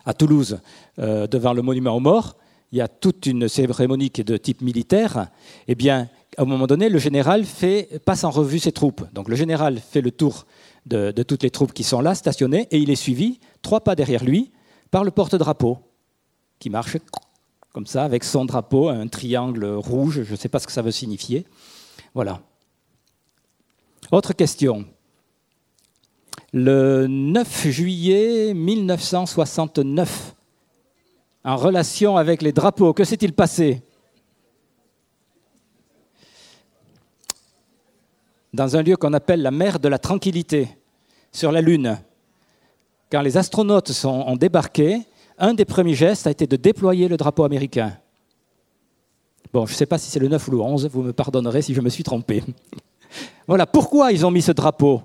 à 0.05 0.13
Toulouse, 0.13 0.59
euh, 0.99 1.27
devant 1.27 1.53
le 1.53 1.61
monument 1.61 1.95
aux 1.95 1.99
morts, 1.99 2.37
il 2.71 2.77
y 2.77 2.81
a 2.81 2.87
toute 2.87 3.25
une 3.25 3.49
cérémonie 3.49 4.09
qui 4.09 4.21
est 4.21 4.25
de 4.25 4.37
type 4.37 4.61
militaire. 4.61 5.27
Eh 5.67 5.75
bien, 5.75 6.07
à 6.37 6.43
un 6.43 6.45
moment 6.45 6.67
donné, 6.67 6.87
le 6.87 6.99
général 6.99 7.45
passe 8.05 8.23
en 8.23 8.31
revue 8.31 8.59
ses 8.59 8.71
troupes. 8.71 9.03
Donc 9.13 9.27
le 9.27 9.35
général 9.35 9.79
fait 9.79 10.01
le 10.01 10.11
tour 10.11 10.45
de, 10.85 11.11
toutes 11.23 11.43
les 11.43 11.51
troupes 11.51 11.73
qui 11.73 11.83
sont 11.83 12.01
là, 12.01 12.15
stationnées, 12.15 12.67
et 12.71 12.77
il 12.77 12.89
est 12.89 12.95
suivi, 12.95 13.39
trois 13.61 13.81
pas 13.81 13.95
derrière 13.95 14.23
lui, 14.23 14.51
par 14.89 15.03
le 15.03 15.11
porte-drapeau, 15.11 15.79
qui 16.59 16.69
marche 16.69 16.97
comme 17.73 17.85
ça, 17.85 18.03
avec 18.03 18.23
son 18.23 18.45
drapeau, 18.45 18.89
un 18.89 19.07
triangle 19.07 19.65
rouge, 19.65 20.23
je 20.23 20.31
ne 20.31 20.37
sais 20.37 20.49
pas 20.49 20.59
ce 20.59 20.67
que 20.67 20.73
ça 20.73 20.81
veut 20.81 20.91
signifier. 20.91 21.45
Voilà. 22.13 22.41
Autre 24.11 24.33
question. 24.33 24.85
Le 26.51 27.07
9 27.07 27.67
juillet 27.69 28.53
1969, 28.53 30.35
en 31.45 31.55
relation 31.55 32.17
avec 32.17 32.41
les 32.41 32.51
drapeaux, 32.51 32.93
que 32.93 33.05
s'est-il 33.05 33.31
passé? 33.33 33.81
Dans 38.53 38.75
un 38.75 38.81
lieu 38.81 38.97
qu'on 38.97 39.13
appelle 39.13 39.41
la 39.41 39.51
mer 39.51 39.79
de 39.79 39.87
la 39.87 39.97
tranquillité, 39.97 40.67
sur 41.31 41.53
la 41.53 41.61
Lune. 41.61 41.97
Quand 43.09 43.21
les 43.21 43.37
astronautes 43.37 43.93
sont, 43.93 44.25
ont 44.27 44.35
débarqué, 44.35 45.01
un 45.41 45.53
des 45.53 45.65
premiers 45.65 45.95
gestes 45.95 46.27
a 46.27 46.31
été 46.31 46.47
de 46.47 46.55
déployer 46.55 47.07
le 47.07 47.17
drapeau 47.17 47.43
américain. 47.43 47.97
Bon, 49.51 49.65
je 49.65 49.73
ne 49.73 49.75
sais 49.75 49.85
pas 49.85 49.97
si 49.97 50.09
c'est 50.09 50.19
le 50.19 50.29
9 50.29 50.47
ou 50.47 50.51
le 50.51 50.59
11, 50.59 50.87
vous 50.87 51.01
me 51.01 51.11
pardonnerez 51.11 51.61
si 51.61 51.73
je 51.73 51.81
me 51.81 51.89
suis 51.89 52.03
trompé. 52.03 52.43
voilà, 53.47 53.65
pourquoi 53.65 54.13
ils 54.13 54.25
ont 54.25 54.31
mis 54.31 54.41
ce 54.41 54.53
drapeau 54.53 55.01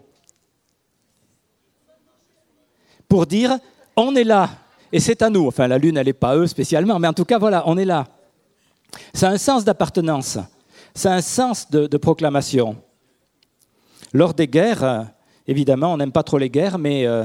Pour 3.08 3.26
dire, 3.26 3.58
on 3.96 4.14
est 4.14 4.24
là, 4.24 4.50
et 4.92 5.00
c'est 5.00 5.22
à 5.22 5.30
nous. 5.30 5.48
Enfin, 5.48 5.66
la 5.66 5.78
Lune, 5.78 5.96
elle 5.96 6.06
n'est 6.06 6.12
pas 6.12 6.36
eux 6.36 6.46
spécialement, 6.46 6.98
mais 6.98 7.08
en 7.08 7.12
tout 7.14 7.24
cas, 7.24 7.38
voilà, 7.38 7.64
on 7.66 7.76
est 7.78 7.84
là. 7.84 8.06
Ça 9.14 9.28
a 9.28 9.32
un 9.32 9.38
sens 9.38 9.64
d'appartenance, 9.64 10.38
ça 10.94 11.12
a 11.12 11.16
un 11.16 11.22
sens 11.22 11.70
de 11.70 11.96
proclamation. 11.96 12.76
Lors 14.12 14.34
des 14.34 14.48
guerres, 14.48 14.84
euh, 14.84 15.02
évidemment, 15.46 15.92
on 15.92 15.96
n'aime 15.96 16.12
pas 16.12 16.22
trop 16.22 16.38
les 16.38 16.50
guerres, 16.50 16.78
mais 16.78 17.06
euh, 17.06 17.24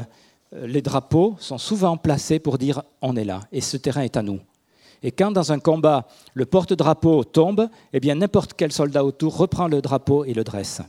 les 0.51 0.81
drapeaux 0.81 1.35
sont 1.39 1.57
souvent 1.57 1.97
placés 1.97 2.39
pour 2.39 2.57
dire 2.57 2.83
on 3.01 3.15
est 3.15 3.23
là 3.23 3.41
et 3.51 3.61
ce 3.61 3.77
terrain 3.77 4.01
est 4.01 4.17
à 4.17 4.21
nous. 4.21 4.39
Et 5.03 5.11
quand 5.11 5.31
dans 5.31 5.51
un 5.51 5.59
combat, 5.59 6.07
le 6.33 6.45
porte-drapeau 6.45 7.23
tombe, 7.23 7.69
eh 7.93 7.99
bien 7.99 8.15
n'importe 8.15 8.53
quel 8.53 8.71
soldat 8.71 9.03
autour 9.03 9.37
reprend 9.37 9.67
le 9.67 9.81
drapeau 9.81 10.25
et 10.25 10.33
le 10.33 10.43
dresse. 10.43 10.81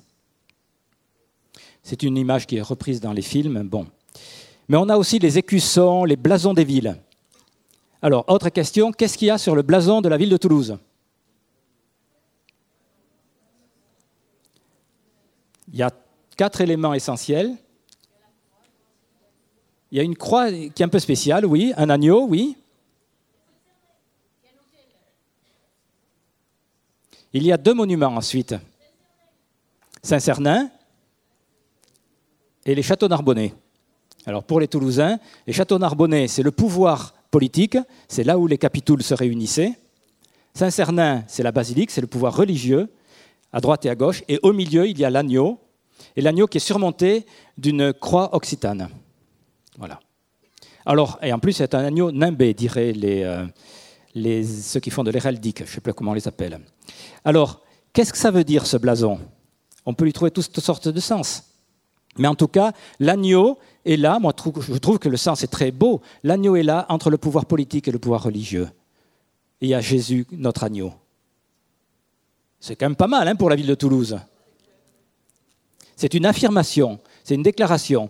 C'est 1.82 2.02
une 2.02 2.16
image 2.16 2.46
qui 2.46 2.56
est 2.56 2.62
reprise 2.62 3.00
dans 3.00 3.12
les 3.12 3.22
films. 3.22 3.62
Bon. 3.62 3.86
Mais 4.68 4.76
on 4.76 4.88
a 4.88 4.96
aussi 4.96 5.18
les 5.18 5.38
écussons, 5.38 6.04
les 6.04 6.16
blasons 6.16 6.54
des 6.54 6.64
villes. 6.64 6.96
Alors, 8.02 8.24
autre 8.28 8.48
question, 8.50 8.92
qu'est-ce 8.92 9.16
qu'il 9.16 9.28
y 9.28 9.30
a 9.30 9.38
sur 9.38 9.54
le 9.54 9.62
blason 9.62 10.00
de 10.00 10.08
la 10.08 10.16
ville 10.16 10.30
de 10.30 10.36
Toulouse? 10.36 10.76
Il 15.72 15.78
y 15.78 15.82
a 15.82 15.90
quatre 16.36 16.60
éléments 16.60 16.94
essentiels. 16.94 17.56
Il 19.92 19.98
y 19.98 20.00
a 20.00 20.04
une 20.04 20.16
croix 20.16 20.50
qui 20.50 20.82
est 20.82 20.82
un 20.82 20.88
peu 20.88 20.98
spéciale, 20.98 21.44
oui, 21.44 21.74
un 21.76 21.90
agneau, 21.90 22.24
oui. 22.24 22.56
Il 27.34 27.44
y 27.44 27.52
a 27.52 27.58
deux 27.58 27.74
monuments 27.74 28.16
ensuite. 28.16 28.54
Saint-Cernin 30.02 30.70
et 32.64 32.74
les 32.74 32.82
châteaux 32.82 33.06
narbonnais. 33.06 33.54
Alors 34.24 34.44
pour 34.44 34.60
les 34.60 34.68
Toulousains, 34.68 35.18
les 35.46 35.52
châteaux 35.52 35.78
narbonnais, 35.78 36.26
c'est 36.26 36.42
le 36.42 36.52
pouvoir 36.52 37.12
politique, 37.30 37.76
c'est 38.08 38.24
là 38.24 38.38
où 38.38 38.46
les 38.46 38.56
capitouls 38.56 39.02
se 39.02 39.12
réunissaient. 39.12 39.78
Saint-Cernin, 40.54 41.22
c'est 41.26 41.42
la 41.42 41.52
basilique, 41.52 41.90
c'est 41.90 42.00
le 42.00 42.06
pouvoir 42.06 42.34
religieux, 42.34 42.88
à 43.52 43.60
droite 43.60 43.84
et 43.84 43.90
à 43.90 43.94
gauche, 43.94 44.22
et 44.26 44.40
au 44.42 44.54
milieu, 44.54 44.88
il 44.88 44.98
y 44.98 45.04
a 45.04 45.10
l'agneau, 45.10 45.60
et 46.16 46.22
l'agneau 46.22 46.46
qui 46.46 46.56
est 46.56 46.60
surmonté 46.60 47.26
d'une 47.58 47.92
croix 47.92 48.34
occitane. 48.34 48.88
Voilà. 49.82 49.98
Alors, 50.86 51.18
et 51.22 51.32
en 51.32 51.40
plus, 51.40 51.54
c'est 51.54 51.74
un 51.74 51.84
agneau 51.84 52.12
nimbé, 52.12 52.54
diraient 52.54 52.92
les, 52.92 53.24
euh, 53.24 53.44
les, 54.14 54.44
ceux 54.44 54.78
qui 54.78 54.90
font 54.90 55.02
de 55.02 55.10
l'héraldique, 55.10 55.58
je 55.58 55.62
ne 55.64 55.68
sais 55.68 55.80
plus 55.80 55.92
comment 55.92 56.12
on 56.12 56.14
les 56.14 56.28
appelle. 56.28 56.60
Alors, 57.24 57.62
qu'est-ce 57.92 58.12
que 58.12 58.18
ça 58.18 58.30
veut 58.30 58.44
dire 58.44 58.64
ce 58.64 58.76
blason? 58.76 59.18
On 59.84 59.92
peut 59.92 60.04
lui 60.04 60.12
trouver 60.12 60.30
toutes 60.30 60.60
sortes 60.60 60.86
de 60.86 61.00
sens. 61.00 61.42
Mais 62.16 62.28
en 62.28 62.36
tout 62.36 62.46
cas, 62.46 62.70
l'agneau 63.00 63.58
est 63.84 63.96
là, 63.96 64.20
moi 64.20 64.32
je 64.36 64.78
trouve 64.78 65.00
que 65.00 65.08
le 65.08 65.16
sens 65.16 65.42
est 65.42 65.48
très 65.48 65.72
beau, 65.72 66.00
l'agneau 66.22 66.54
est 66.54 66.62
là 66.62 66.86
entre 66.88 67.10
le 67.10 67.18
pouvoir 67.18 67.46
politique 67.46 67.88
et 67.88 67.90
le 67.90 67.98
pouvoir 67.98 68.22
religieux. 68.22 68.68
Il 69.60 69.68
y 69.68 69.74
a 69.74 69.80
Jésus, 69.80 70.28
notre 70.30 70.62
agneau. 70.62 70.92
C'est 72.60 72.76
quand 72.76 72.86
même 72.86 72.94
pas 72.94 73.08
mal 73.08 73.26
hein, 73.26 73.34
pour 73.34 73.50
la 73.50 73.56
ville 73.56 73.66
de 73.66 73.74
Toulouse. 73.74 74.16
C'est 75.96 76.14
une 76.14 76.26
affirmation, 76.26 77.00
c'est 77.24 77.34
une 77.34 77.42
déclaration. 77.42 78.08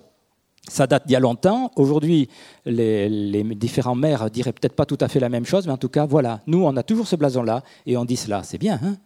Ça 0.69 0.87
date 0.87 1.07
d'il 1.07 1.15
y 1.15 1.17
a 1.17 1.21
longtemps. 1.21 1.73
Aujourd'hui, 1.77 2.29
les, 2.65 3.43
différents 3.57 3.97
maires 3.97 4.31
diraient 4.31 4.53
peut-être 4.53 4.77
pas 4.77 4.87
tout 4.87 4.99
à 5.01 5.09
fait 5.09 5.19
la 5.21 5.29
même 5.29 5.45
chose, 5.45 5.67
mais 5.67 5.73
en 5.73 5.77
tout 5.77 5.89
cas, 5.89 6.07
voilà. 6.07 6.41
Nous, 6.47 6.63
on 6.65 6.77
a 6.77 6.83
toujours 6.83 7.07
ce 7.07 7.17
blason-là 7.17 7.63
et 7.85 7.97
on 7.97 8.05
dit 8.05 8.17
cela. 8.17 8.43
C'est 8.43 8.59
bien, 8.59 8.79
hein? 8.83 8.97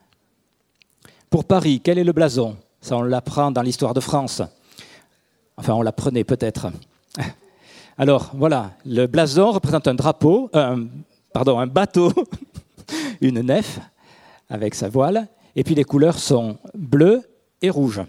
Pour 1.31 1.45
Paris, 1.45 1.81
quel 1.83 1.99
est 1.99 2.05
le 2.05 2.13
blason? 2.13 2.57
Ça, 2.81 2.97
on 2.97 3.03
l'apprend 3.03 3.51
dans 3.51 3.63
l'histoire 3.63 3.95
de 3.95 4.01
France. 4.01 4.43
Enfin, 5.57 5.75
on 5.75 5.83
l'apprenait 5.83 6.25
peut-être. 6.25 6.69
Alors, 7.99 8.31
voilà. 8.35 8.73
Le 8.85 9.07
blason 9.07 9.51
représente 9.51 9.89
un 9.89 9.95
drapeau, 9.95 10.51
pardon, 11.33 11.59
un 11.59 11.67
bateau, 11.67 12.13
une 13.21 13.41
nef 13.41 13.81
avec 14.49 14.75
sa 14.75 14.89
voile, 14.89 15.27
et 15.57 15.65
puis 15.65 15.75
les 15.75 15.85
couleurs 15.85 16.19
sont 16.19 16.59
bleu 16.75 17.23
et 17.63 17.71
rouge. 17.71 18.03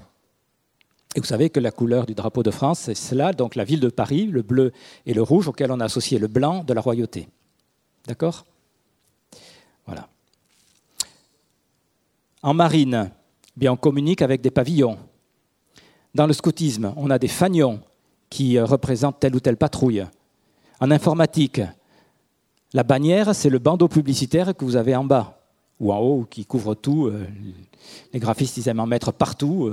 Et 1.17 1.19
vous 1.19 1.25
savez 1.25 1.50
que 1.50 1.59
la 1.59 1.71
couleur 1.71 2.05
du 2.05 2.13
drapeau 2.13 2.43
de 2.43 2.51
France, 2.51 2.81
c'est 2.81 2.93
cela, 2.93 3.33
donc 3.33 3.55
la 3.55 3.63
ville 3.63 3.79
de 3.79 3.89
Paris, 3.89 4.27
le 4.27 4.43
bleu 4.43 4.71
et 5.07 5.15
le 5.15 5.24
rouge, 5.24 5.47
auquel 5.47 5.71
on 5.71 5.79
a 5.79 5.86
associé 5.86 6.19
le 6.19 6.27
blanc 6.27 6.63
de 6.63 6.74
la 6.75 6.79
royauté. 6.79 7.27
D'accord? 8.05 8.45
Voilà. 9.88 10.07
En 12.43 12.53
marine, 12.53 13.09
bien, 13.55 13.71
on 13.71 13.77
communique 13.77 14.21
avec 14.21 14.41
des 14.41 14.51
pavillons. 14.51 15.00
Dans 16.13 16.27
le 16.27 16.33
scoutisme, 16.33 16.93
on 16.95 17.09
a 17.09 17.17
des 17.17 17.27
fanions 17.27 17.81
qui 18.29 18.59
euh, 18.59 18.65
représentent 18.65 19.19
telle 19.19 19.36
ou 19.36 19.39
telle 19.39 19.57
patrouille. 19.57 20.05
En 20.79 20.91
informatique, 20.91 21.62
la 22.74 22.83
bannière, 22.83 23.33
c'est 23.33 23.50
le 23.50 23.57
bandeau 23.57 23.88
publicitaire 23.88 24.55
que 24.55 24.63
vous 24.63 24.75
avez 24.75 24.95
en 24.95 25.03
bas 25.03 25.41
ou 25.79 25.91
en 25.91 25.97
haut 25.97 26.27
qui 26.29 26.45
couvre 26.45 26.75
tout. 26.75 27.07
Euh, 27.07 27.25
les 28.13 28.19
graphistes, 28.19 28.57
ils 28.57 28.69
aiment 28.69 28.81
en 28.81 28.86
mettre 28.86 29.12
partout. 29.12 29.71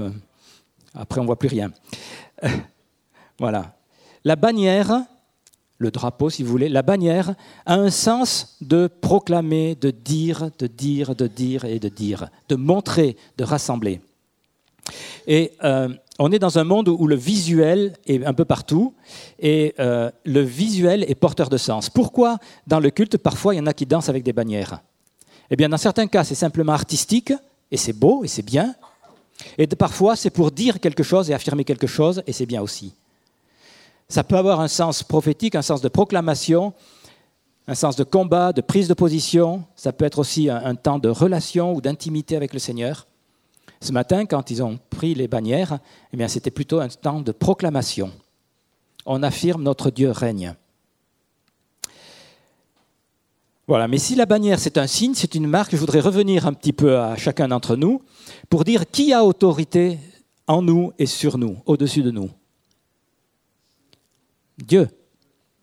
Euh, 0.94 1.00
après, 1.00 1.20
on 1.20 1.24
voit 1.24 1.38
plus 1.38 1.48
rien. 1.48 1.70
voilà. 3.38 3.76
La 4.24 4.36
bannière, 4.36 5.02
le 5.78 5.90
drapeau, 5.90 6.30
si 6.30 6.42
vous 6.42 6.50
voulez, 6.50 6.68
la 6.68 6.82
bannière 6.82 7.34
a 7.66 7.74
un 7.74 7.90
sens 7.90 8.56
de 8.60 8.86
proclamer, 8.86 9.74
de 9.74 9.90
dire, 9.90 10.50
de 10.58 10.66
dire, 10.66 11.14
de 11.14 11.26
dire 11.26 11.64
et 11.64 11.78
de 11.78 11.88
dire, 11.88 12.28
de 12.48 12.56
montrer, 12.56 13.16
de 13.36 13.44
rassembler. 13.44 14.00
Et 15.26 15.52
euh, 15.64 15.88
on 16.18 16.30
est 16.32 16.38
dans 16.38 16.58
un 16.58 16.64
monde 16.64 16.88
où 16.88 17.06
le 17.06 17.16
visuel 17.16 17.96
est 18.06 18.24
un 18.24 18.34
peu 18.34 18.44
partout 18.44 18.94
et 19.38 19.74
le 19.78 20.40
visuel 20.40 21.04
est 21.08 21.14
porteur 21.14 21.48
de 21.48 21.56
sens. 21.56 21.90
Pourquoi 21.90 22.38
dans 22.66 22.80
le 22.80 22.90
culte, 22.90 23.16
parfois, 23.16 23.54
il 23.54 23.58
y 23.58 23.60
en 23.60 23.66
a 23.66 23.72
qui 23.72 23.86
dansent 23.86 24.10
avec 24.10 24.22
des 24.22 24.32
bannières? 24.32 24.80
Eh 25.50 25.56
bien, 25.56 25.68
dans 25.68 25.76
certains 25.76 26.06
cas, 26.06 26.24
c'est 26.24 26.34
simplement 26.34 26.72
artistique, 26.72 27.32
et 27.70 27.76
c'est 27.76 27.92
beau, 27.92 28.24
et 28.24 28.28
c'est 28.28 28.42
bien. 28.42 28.74
Et 29.58 29.66
parfois, 29.66 30.16
c'est 30.16 30.30
pour 30.30 30.50
dire 30.50 30.80
quelque 30.80 31.02
chose 31.02 31.30
et 31.30 31.34
affirmer 31.34 31.64
quelque 31.64 31.86
chose, 31.86 32.22
et 32.26 32.32
c'est 32.32 32.46
bien 32.46 32.62
aussi. 32.62 32.94
Ça 34.08 34.22
peut 34.22 34.36
avoir 34.36 34.60
un 34.60 34.68
sens 34.68 35.02
prophétique, 35.02 35.54
un 35.54 35.62
sens 35.62 35.80
de 35.80 35.88
proclamation, 35.88 36.72
un 37.66 37.74
sens 37.74 37.96
de 37.96 38.04
combat, 38.04 38.52
de 38.52 38.60
prise 38.60 38.88
de 38.88 38.94
position. 38.94 39.64
Ça 39.76 39.92
peut 39.92 40.04
être 40.04 40.18
aussi 40.18 40.50
un, 40.50 40.74
temps 40.74 40.98
de 40.98 41.08
relation 41.08 41.72
ou 41.72 41.80
d'intimité 41.80 42.36
avec 42.36 42.52
le 42.52 42.58
Seigneur. 42.58 43.06
Ce 43.80 43.92
matin, 43.92 44.26
quand 44.26 44.50
ils 44.50 44.62
ont 44.62 44.78
pris 44.90 45.14
les 45.14 45.28
bannières, 45.28 45.78
eh 46.12 46.28
c'était 46.28 46.50
plutôt 46.50 46.80
un 46.80 46.88
temps 46.88 47.20
de 47.20 47.32
proclamation. 47.32 48.10
On 49.06 49.22
affirme 49.22 49.62
notre 49.62 49.90
Dieu 49.90 50.10
règne. 50.10 50.54
Voilà, 53.66 53.88
mais 53.88 53.96
si 53.96 54.14
la 54.14 54.26
bannière 54.26 54.58
c'est 54.58 54.76
un 54.76 54.86
signe, 54.86 55.14
c'est 55.14 55.34
une 55.34 55.46
marque, 55.46 55.72
je 55.72 55.78
voudrais 55.78 56.00
revenir 56.00 56.46
un 56.46 56.52
petit 56.52 56.74
peu 56.74 56.98
à 56.98 57.16
chacun 57.16 57.48
d'entre 57.48 57.76
nous 57.76 58.02
pour 58.50 58.64
dire 58.64 58.84
qui 58.90 59.14
a 59.14 59.24
autorité 59.24 59.98
en 60.46 60.60
nous 60.60 60.92
et 60.98 61.06
sur 61.06 61.38
nous, 61.38 61.56
au-dessus 61.64 62.02
de 62.02 62.10
nous. 62.10 62.30
Dieu. 64.58 64.88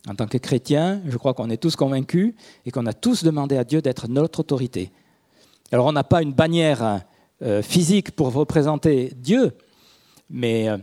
En 0.09 0.15
tant 0.15 0.25
que 0.25 0.39
chrétien, 0.39 1.03
je 1.05 1.15
crois 1.15 1.35
qu'on 1.35 1.51
est 1.51 1.61
tous 1.61 1.75
convaincus 1.75 2.33
et 2.65 2.71
qu'on 2.71 2.87
a 2.87 2.93
tous 2.93 3.23
demandé 3.23 3.55
à 3.55 3.63
Dieu 3.63 3.83
d'être 3.83 4.07
notre 4.07 4.39
autorité. 4.39 4.91
Alors 5.71 5.85
on 5.85 5.91
n'a 5.91 6.03
pas 6.03 6.23
une 6.23 6.33
bannière 6.33 7.03
euh, 7.43 7.61
physique 7.61 8.09
pour 8.11 8.33
représenter 8.33 9.13
Dieu, 9.15 9.51
mais 10.27 10.69
euh, 10.69 10.77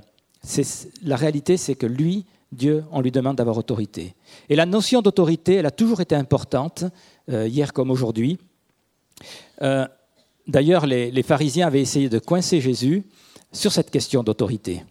la 1.03 1.17
réalité 1.17 1.57
c'est 1.57 1.75
que 1.75 1.87
lui, 1.87 2.27
Dieu, 2.51 2.85
on 2.91 3.01
lui 3.01 3.11
demande 3.11 3.37
d'avoir 3.37 3.59
autorité. 3.59 4.15
Et 4.49 4.57
la 4.57 4.67
notion 4.67 5.03
d'autorité, 5.03 5.55
elle 5.55 5.67
a 5.67 5.71
toujours 5.71 6.01
été 6.01 6.15
importante, 6.15 6.85
euh, 7.29 7.47
hier 7.47 7.73
comme 7.73 7.91
aujourd'hui. 7.91 8.39
Euh, 9.63 9.87
d'ailleurs, 10.47 10.87
les, 10.87 11.23
pharisiens 11.23 11.67
avaient 11.67 11.83
essayé 11.83 12.09
de 12.09 12.19
coincer 12.19 12.61
Jésus 12.61 13.05
sur 13.53 13.73
cette 13.73 13.91
question 13.91 14.23
d'autorité. 14.23 14.83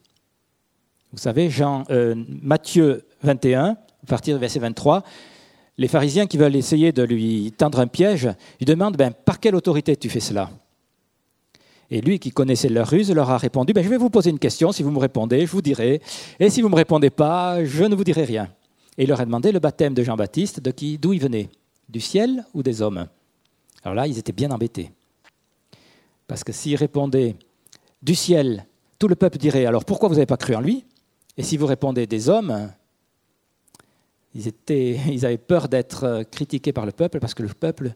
Vous 1.11 1.17
savez, 1.17 1.49
Jean, 1.49 1.83
euh, 1.89 2.15
Matthieu 2.27 3.05
21, 3.23 3.63
à 3.63 3.77
partir 4.07 4.35
du 4.35 4.41
verset 4.41 4.59
23, 4.59 5.03
les 5.79 5.87
pharisiens 5.87 6.27
qui 6.27 6.37
veulent 6.37 6.55
essayer 6.55 6.91
de 6.91 7.03
lui 7.03 7.53
tendre 7.57 7.79
un 7.79 7.87
piège, 7.87 8.29
lui 8.59 8.65
demandent 8.65 8.97
ben, 8.97 9.11
par 9.11 9.39
quelle 9.39 9.55
autorité 9.55 9.95
tu 9.95 10.09
fais 10.09 10.19
cela? 10.19 10.49
Et 11.89 12.01
lui, 12.01 12.19
qui 12.19 12.31
connaissait 12.31 12.69
leur 12.69 12.87
ruse, 12.87 13.11
leur 13.11 13.29
a 13.29 13.37
répondu 13.37 13.73
ben, 13.73 13.83
Je 13.83 13.89
vais 13.89 13.97
vous 13.97 14.09
poser 14.09 14.29
une 14.29 14.39
question, 14.39 14.71
si 14.71 14.83
vous 14.83 14.91
me 14.91 14.99
répondez, 14.99 15.45
je 15.45 15.51
vous 15.51 15.61
dirai. 15.61 16.01
Et 16.39 16.49
si 16.49 16.61
vous 16.61 16.67
ne 16.67 16.73
me 16.73 16.77
répondez 16.77 17.09
pas, 17.09 17.63
je 17.63 17.83
ne 17.85 17.95
vous 17.95 18.03
dirai 18.03 18.25
rien. 18.25 18.49
Et 18.97 19.03
il 19.03 19.09
leur 19.09 19.21
a 19.21 19.25
demandé 19.25 19.51
le 19.51 19.59
baptême 19.59 19.93
de 19.93 20.03
Jean-Baptiste, 20.03 20.59
de 20.59 20.71
qui, 20.71 20.97
d'où 20.97 21.13
il 21.13 21.21
venait? 21.21 21.49
Du 21.87 22.01
ciel 22.01 22.45
ou 22.53 22.61
des 22.61 22.81
hommes? 22.81 23.07
Alors 23.83 23.95
là, 23.95 24.07
ils 24.07 24.17
étaient 24.17 24.33
bien 24.33 24.51
embêtés. 24.51 24.91
Parce 26.27 26.43
que 26.43 26.51
s'ils 26.51 26.75
répondaient 26.75 27.35
du 28.01 28.15
ciel, 28.15 28.65
tout 28.99 29.07
le 29.07 29.15
peuple 29.15 29.37
dirait 29.37 29.65
Alors 29.65 29.85
pourquoi 29.85 30.09
vous 30.09 30.15
n'avez 30.15 30.25
pas 30.25 30.37
cru 30.37 30.55
en 30.55 30.61
lui? 30.61 30.83
Et 31.37 31.43
si 31.43 31.55
vous 31.55 31.67
répondez 31.67 32.05
des 32.05 32.27
hommes, 32.27 32.69
ils, 34.33 35.25
avaient 35.25 35.37
peur 35.37 35.69
d'être 35.69 36.23
critiqués 36.31 36.73
par 36.73 36.85
le 36.85 36.91
peuple 36.91 37.19
parce 37.19 37.33
que 37.33 37.43
le 37.43 37.49
peuple 37.49 37.93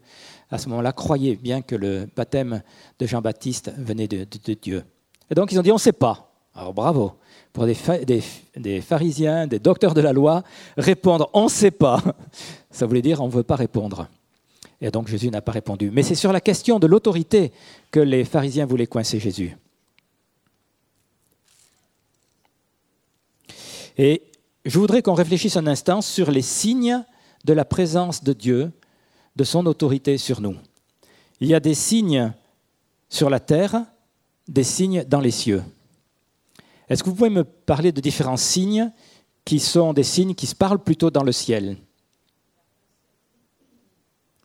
à 0.52 0.58
ce 0.58 0.68
moment-là, 0.68 0.92
croyaient 0.92 1.36
bien 1.36 1.62
que 1.62 1.74
le 1.74 2.06
baptême 2.14 2.62
de 2.98 3.06
Jean-Baptiste 3.06 3.72
venait 3.78 4.06
de, 4.06 4.26
Dieu. 4.54 4.84
Et 5.30 5.34
donc 5.34 5.50
ils 5.50 5.58
ont 5.58 5.62
dit, 5.62 5.70
on 5.70 5.76
ne 5.76 5.80
sait 5.80 5.92
pas. 5.92 6.30
Alors 6.54 6.74
bravo. 6.74 7.12
Pour 7.54 7.64
des, 7.64 7.76
des, 8.56 8.80
pharisiens, 8.82 9.46
des 9.46 9.58
docteurs 9.58 9.94
de 9.94 10.02
la 10.02 10.12
loi, 10.12 10.42
répondre, 10.76 11.30
on 11.32 11.44
ne 11.44 11.48
sait 11.48 11.70
pas, 11.70 12.02
ça 12.70 12.84
voulait 12.84 13.00
dire, 13.00 13.22
on 13.22 13.26
ne 13.26 13.32
veut 13.32 13.42
pas 13.42 13.56
répondre. 13.56 14.08
Et 14.82 14.90
donc 14.90 15.08
Jésus 15.08 15.30
n'a 15.30 15.40
pas 15.40 15.52
répondu. 15.52 15.90
Mais 15.90 16.02
c'est 16.02 16.14
sur 16.14 16.32
la 16.32 16.40
question 16.40 16.78
de 16.78 16.86
l'autorité 16.86 17.52
que 17.90 18.00
les 18.00 18.24
pharisiens 18.24 18.66
voulaient 18.66 18.86
coincer 18.86 19.18
Jésus. 19.18 19.56
Et 23.96 24.22
je 24.66 24.78
voudrais 24.78 25.00
qu'on 25.00 25.14
réfléchisse 25.14 25.56
un 25.56 25.66
instant 25.66 26.02
sur 26.02 26.30
les 26.30 26.42
signes 26.42 27.02
de 27.44 27.52
la 27.54 27.64
présence 27.64 28.22
de 28.22 28.34
Dieu 28.34 28.72
de 29.36 29.44
son 29.44 29.66
autorité 29.66 30.18
sur 30.18 30.40
nous. 30.40 30.56
Il 31.40 31.48
y 31.48 31.54
a 31.54 31.60
des 31.60 31.74
signes 31.74 32.32
sur 33.08 33.30
la 33.30 33.40
terre, 33.40 33.84
des 34.48 34.64
signes 34.64 35.04
dans 35.04 35.20
les 35.20 35.30
cieux. 35.30 35.62
Est-ce 36.88 37.02
que 37.02 37.08
vous 37.08 37.16
pouvez 37.16 37.30
me 37.30 37.44
parler 37.44 37.92
de 37.92 38.00
différents 38.00 38.36
signes 38.36 38.90
qui 39.44 39.58
sont 39.58 39.92
des 39.92 40.02
signes 40.02 40.34
qui 40.34 40.46
se 40.46 40.54
parlent 40.54 40.82
plutôt 40.82 41.10
dans 41.10 41.22
le 41.22 41.32
ciel? 41.32 41.76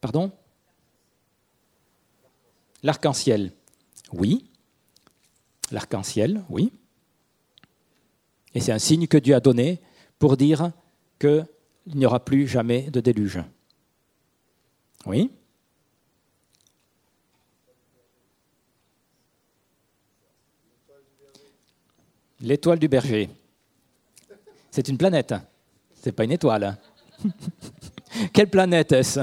Pardon? 0.01 0.31
L'arc-en-ciel. 2.83 3.51
Oui. 4.13 4.49
L'arc-en-ciel, 5.71 6.43
oui. 6.49 6.71
Et 8.53 8.61
c'est 8.61 8.71
un 8.71 8.79
signe 8.79 9.07
que 9.07 9.17
Dieu 9.17 9.35
a 9.35 9.39
donné 9.39 9.81
pour 10.19 10.37
dire 10.37 10.71
qu'il 11.19 11.45
n'y 11.87 12.05
aura 12.05 12.23
plus 12.23 12.47
jamais 12.47 12.89
de 12.89 13.01
déluge. 13.01 13.39
Oui 15.07 15.31
L'étoile 22.41 22.77
du 22.77 22.89
berger. 22.89 23.29
C'est 24.69 24.89
une 24.89 24.97
planète. 24.97 25.33
C'est 25.95 26.11
pas 26.11 26.25
une 26.25 26.33
étoile. 26.33 26.77
Quelle 28.33 28.49
planète 28.49 28.91
est-ce? 28.91 29.21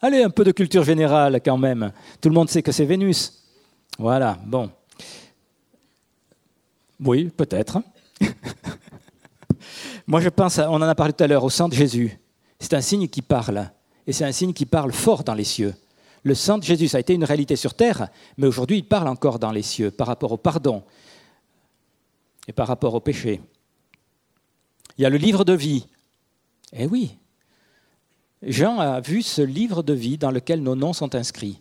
Allez, 0.00 0.22
un 0.22 0.30
peu 0.30 0.44
de 0.44 0.52
culture 0.52 0.84
générale 0.84 1.40
quand 1.42 1.56
même. 1.56 1.90
Tout 2.20 2.28
le 2.28 2.34
monde 2.34 2.50
sait 2.50 2.62
que 2.62 2.70
c'est 2.70 2.84
Vénus. 2.84 3.42
Voilà, 3.98 4.38
bon. 4.44 4.70
Oui, 7.00 7.30
peut-être. 7.34 7.78
Moi, 10.06 10.20
je 10.20 10.28
pense, 10.28 10.58
on 10.58 10.74
en 10.74 10.82
a 10.82 10.94
parlé 10.94 11.14
tout 11.14 11.24
à 11.24 11.26
l'heure, 11.26 11.44
au 11.44 11.50
sang 11.50 11.68
de 11.68 11.74
Jésus. 11.74 12.20
C'est 12.60 12.74
un 12.74 12.82
signe 12.82 13.08
qui 13.08 13.22
parle 13.22 13.70
et 14.06 14.12
c'est 14.12 14.24
un 14.24 14.32
signe 14.32 14.52
qui 14.52 14.66
parle 14.66 14.92
fort 14.92 15.24
dans 15.24 15.34
les 15.34 15.44
cieux. 15.44 15.74
Le 16.22 16.34
sang 16.34 16.58
de 16.58 16.64
Jésus, 16.64 16.94
a 16.94 17.00
été 17.00 17.14
une 17.14 17.24
réalité 17.24 17.56
sur 17.56 17.74
terre, 17.74 18.08
mais 18.36 18.46
aujourd'hui, 18.46 18.78
il 18.78 18.88
parle 18.88 19.08
encore 19.08 19.38
dans 19.38 19.52
les 19.52 19.62
cieux 19.62 19.90
par 19.90 20.06
rapport 20.06 20.32
au 20.32 20.36
pardon 20.36 20.82
et 22.48 22.52
par 22.52 22.68
rapport 22.68 22.94
au 22.94 23.00
péché. 23.00 23.40
Il 24.98 25.02
y 25.02 25.06
a 25.06 25.10
le 25.10 25.18
livre 25.18 25.44
de 25.44 25.52
vie. 25.52 25.86
Eh 26.72 26.86
oui, 26.86 27.16
Jean 28.42 28.78
a 28.78 29.00
vu 29.00 29.22
ce 29.22 29.42
livre 29.42 29.82
de 29.82 29.92
vie 29.92 30.18
dans 30.18 30.30
lequel 30.30 30.62
nos 30.62 30.74
noms 30.74 30.92
sont 30.92 31.14
inscrits. 31.14 31.60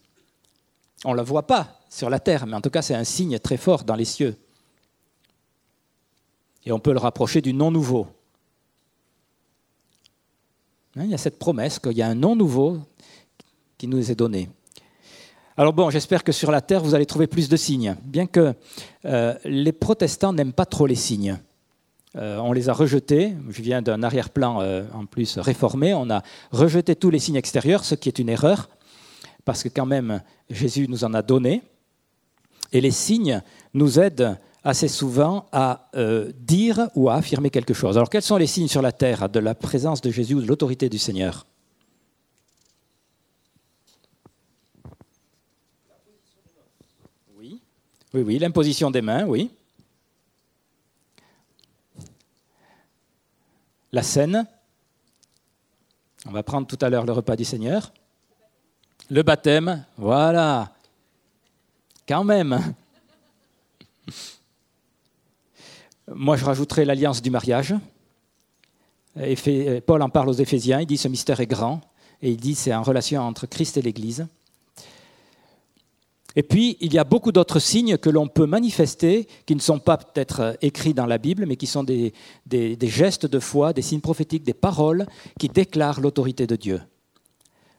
On 1.04 1.12
ne 1.12 1.18
le 1.18 1.24
voit 1.24 1.48
pas 1.48 1.80
sur 1.90 2.10
la 2.10 2.20
terre, 2.20 2.46
mais 2.48 2.56
en 2.56 2.62
tout 2.62 2.70
cas, 2.70 2.82
c'est 2.82 2.96
un 2.96 3.04
signe 3.04 3.40
très 3.40 3.58
fort 3.58 3.84
dans 3.84 3.96
les 3.96 4.06
cieux. 4.06 4.36
Et 6.66 6.72
on 6.72 6.80
peut 6.80 6.94
le 6.94 7.00
rapprocher 7.00 7.42
du 7.42 7.54
nom 7.54 7.72
nouveau. 7.72 8.08
Hein, 10.98 11.04
il 11.04 11.10
y 11.10 11.14
a 11.14 11.18
cette 11.18 11.40
promesse 11.40 11.78
qu'il 11.80 11.94
y 11.94 12.02
a 12.02 12.08
un 12.08 12.16
nom 12.16 12.36
nouveau 12.36 12.80
qui 13.78 13.88
nous 13.88 14.12
est 14.12 14.16
donné. 14.16 14.50
Alors 15.58 15.74
bon, 15.74 15.90
j'espère 15.90 16.24
que 16.24 16.32
sur 16.32 16.52
la 16.52 16.62
terre, 16.62 16.82
vous 16.82 16.96
allez 16.96 17.06
trouver 17.06 17.28
plus 17.28 17.50
de 17.50 17.58
signes, 17.58 17.96
bien 18.04 18.28
que 18.28 18.54
euh, 19.06 19.36
les 19.44 19.74
protestants 19.74 20.32
n'aiment 20.32 20.54
pas 20.54 20.66
trop 20.66 20.88
les 20.88 20.96
signes. 20.96 21.38
Euh, 22.16 22.38
on 22.38 22.54
les 22.54 22.70
a 22.70 22.74
rejetés, 22.74 23.36
je 23.50 23.62
viens 23.62 23.82
d'un 23.82 24.04
arrière-plan 24.04 24.62
euh, 24.62 24.86
en 24.94 25.06
plus 25.06 25.38
réformé, 25.38 25.94
on 25.94 26.10
a 26.10 26.24
rejeté 26.52 26.96
tous 26.96 27.10
les 27.10 27.20
signes 27.20 27.36
extérieurs, 27.36 27.84
ce 27.84 27.96
qui 27.96 28.08
est 28.08 28.20
une 28.20 28.30
erreur, 28.30 28.70
parce 29.44 29.64
que 29.64 29.70
quand 29.70 29.86
même 29.86 30.22
Jésus 30.50 30.88
nous 30.88 31.04
en 31.04 31.14
a 31.14 31.22
donné, 31.22 31.62
et 32.72 32.80
les 32.80 32.92
signes 32.92 33.42
nous 33.74 34.00
aident 34.00 34.38
assez 34.66 34.90
souvent 34.90 35.48
à 35.52 35.90
dire 36.40 36.90
ou 36.96 37.10
à 37.10 37.16
affirmer 37.16 37.50
quelque 37.50 37.74
chose. 37.74 37.98
Alors 37.98 38.10
quels 38.10 38.22
sont 38.22 38.38
les 38.38 38.48
signes 38.48 38.68
sur 38.68 38.82
la 38.82 38.92
terre 38.92 39.30
de 39.30 39.40
la 39.40 39.56
présence 39.56 40.02
de 40.02 40.12
Jésus 40.12 40.34
ou 40.34 40.42
de 40.42 40.48
l'autorité 40.48 40.90
du 40.90 40.98
Seigneur? 40.98 41.46
Oui, 48.16 48.22
oui, 48.22 48.40
l'imposition 48.40 48.92
des 48.92 49.02
mains, 49.02 49.26
oui. 49.26 49.52
La 53.92 54.04
scène. 54.04 54.48
On 56.26 56.32
va 56.32 56.42
prendre 56.42 56.66
tout 56.66 56.78
à 56.80 56.90
l'heure 56.90 57.06
le 57.06 57.12
repas 57.12 57.36
du 57.36 57.44
Seigneur. 57.44 57.92
Le 59.10 59.22
baptême, 59.22 59.86
voilà. 59.98 60.74
Quand 62.08 62.24
même. 62.24 62.74
Moi, 66.18 66.38
je 66.38 66.46
rajouterai 66.46 66.86
l'alliance 66.86 67.22
du 67.22 67.30
mariage. 67.30 67.76
Paul 69.86 70.02
en 70.02 70.10
parle 70.10 70.30
aux 70.30 70.34
Éphésiens, 70.34 70.80
il 70.80 70.86
dit 70.86 70.98
ce 70.98 71.10
mystère 71.10 71.42
est 71.42 71.46
grand, 71.46 71.82
et 72.22 72.32
il 72.32 72.38
dit 72.38 72.56
c'est 72.56 72.74
en 72.74 72.84
relation 72.84 73.22
entre 73.22 73.48
Christ 73.48 73.76
et 73.76 73.82
l'Église. 73.82 74.26
Et 76.38 76.44
puis, 76.44 76.78
il 76.80 76.94
y 76.94 76.98
a 76.98 77.04
beaucoup 77.04 77.34
d'autres 77.34 77.60
signes 77.60 77.98
que 77.98 78.10
l'on 78.10 78.28
peut 78.28 78.46
manifester, 78.46 79.28
qui 79.46 79.56
ne 79.56 79.60
sont 79.60 79.80
pas 79.80 79.98
peut-être 79.98 80.40
euh, 80.42 80.54
écrits 80.62 80.94
dans 80.94 81.06
la 81.06 81.18
Bible, 81.18 81.46
mais 81.46 81.58
qui 81.58 81.68
sont 81.68 81.84
des, 81.84 82.14
gestes 82.82 83.26
de 83.26 83.40
foi, 83.40 83.74
des 83.74 83.82
signes 83.82 84.02
prophétiques, 84.02 84.44
des 84.44 84.54
paroles 84.54 85.06
qui 85.38 85.50
déclarent 85.50 86.00
l'autorité 86.00 86.48
de 86.48 86.56
Dieu. 86.56 86.82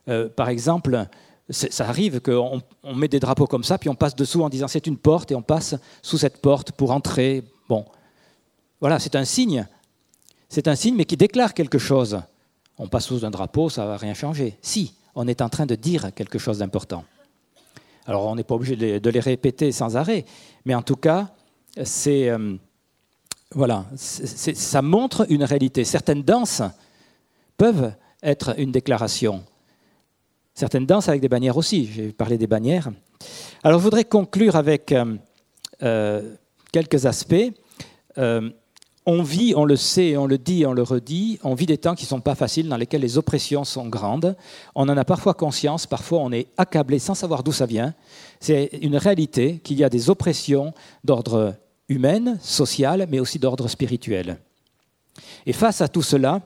Euh, 0.08 0.28
par 0.28 0.48
exemple, 0.50 1.06
ça 1.48 1.88
arrive 1.88 2.20
qu'on 2.20 2.62
on 2.82 2.94
met 2.94 3.08
des 3.08 3.20
drapeaux 3.20 3.46
comme 3.46 3.64
ça, 3.64 3.78
puis 3.78 3.88
on 3.88 3.94
passe 3.94 4.16
dessous 4.16 4.42
en 4.42 4.48
disant 4.48 4.68
c'est 4.68 4.86
une 4.86 4.98
porte, 4.98 5.32
et 5.32 5.34
on 5.34 5.42
passe 5.42 5.74
sous 6.02 6.18
cette 6.18 6.42
porte 6.42 6.72
pour 6.72 6.92
entrer. 6.92 7.42
Bon, 7.68 7.84
voilà, 8.80 8.98
c'est 8.98 9.16
un 9.16 9.24
signe. 9.24 9.66
C'est 10.48 10.68
un 10.68 10.74
signe, 10.74 10.94
mais 10.96 11.04
qui 11.04 11.16
déclare 11.16 11.54
quelque 11.54 11.78
chose. 11.78 12.20
On 12.78 12.88
passe 12.88 13.06
sous 13.06 13.24
un 13.24 13.30
drapeau, 13.30 13.68
ça 13.70 13.82
ne 13.82 13.88
va 13.88 13.96
rien 13.96 14.14
changer. 14.14 14.56
Si, 14.60 14.94
on 15.14 15.26
est 15.26 15.40
en 15.40 15.48
train 15.48 15.66
de 15.66 15.74
dire 15.74 16.14
quelque 16.14 16.38
chose 16.38 16.58
d'important. 16.58 17.04
Alors 18.06 18.26
on 18.26 18.36
n'est 18.36 18.44
pas 18.44 18.54
obligé 18.54 18.76
de 18.76 19.10
les, 19.10 19.20
répéter 19.20 19.72
sans 19.72 19.96
arrêt, 19.96 20.24
mais 20.64 20.74
en 20.74 20.82
tout 20.82 20.96
cas, 20.96 21.28
c'est 21.82 22.28
euh, 22.28 22.54
voilà, 23.52 23.86
ça 23.96 24.82
montre 24.82 25.26
une 25.30 25.42
réalité. 25.42 25.84
Certaines 25.84 26.22
danses 26.22 26.62
peuvent 27.56 27.92
être 28.22 28.58
une 28.58 28.70
déclaration. 28.70 29.42
Certaines 30.54 30.86
danses 30.86 31.08
avec 31.08 31.20
des 31.20 31.28
bannières 31.28 31.56
aussi. 31.56 31.86
J'ai 31.92 32.12
parlé 32.12 32.38
des 32.38 32.46
bannières. 32.46 32.90
Alors 33.64 33.80
je 33.80 33.84
voudrais 33.84 34.04
conclure 34.04 34.54
avec 34.54 34.92
euh, 34.92 35.16
euh, 35.82 36.34
quelques 36.72 37.06
aspects 37.06 37.52
on 39.06 39.22
vit, 39.22 39.54
on 39.56 39.64
le 39.64 39.76
sait, 39.76 40.16
on 40.16 40.26
le 40.26 40.36
dit, 40.36 40.66
on 40.66 40.72
le 40.72 40.82
redit, 40.82 41.38
on 41.44 41.54
vit 41.54 41.66
des 41.66 41.78
temps 41.78 41.94
qui 41.94 42.04
ne 42.04 42.08
sont 42.08 42.20
pas 42.20 42.34
faciles, 42.34 42.68
dans 42.68 42.76
lesquels 42.76 43.00
les 43.00 43.16
oppressions 43.16 43.62
sont 43.62 43.86
grandes. 43.86 44.36
On 44.74 44.88
en 44.88 44.96
a 44.96 45.04
parfois 45.04 45.32
conscience, 45.32 45.86
parfois 45.86 46.18
on 46.18 46.32
est 46.32 46.48
accablé 46.56 46.98
sans 46.98 47.14
savoir 47.14 47.44
d'où 47.44 47.52
ça 47.52 47.66
vient. 47.66 47.94
C'est 48.40 48.70
une 48.82 48.96
réalité 48.96 49.60
qu'il 49.62 49.78
y 49.78 49.84
a 49.84 49.88
des 49.88 50.10
oppressions 50.10 50.74
d'ordre 51.04 51.54
humain, 51.88 52.36
social, 52.40 53.06
mais 53.08 53.20
aussi 53.20 53.38
d'ordre 53.38 53.68
spirituel. 53.68 54.38
Et 55.46 55.52
face 55.52 55.80
à 55.80 55.88
tout 55.88 56.02
cela, 56.02 56.40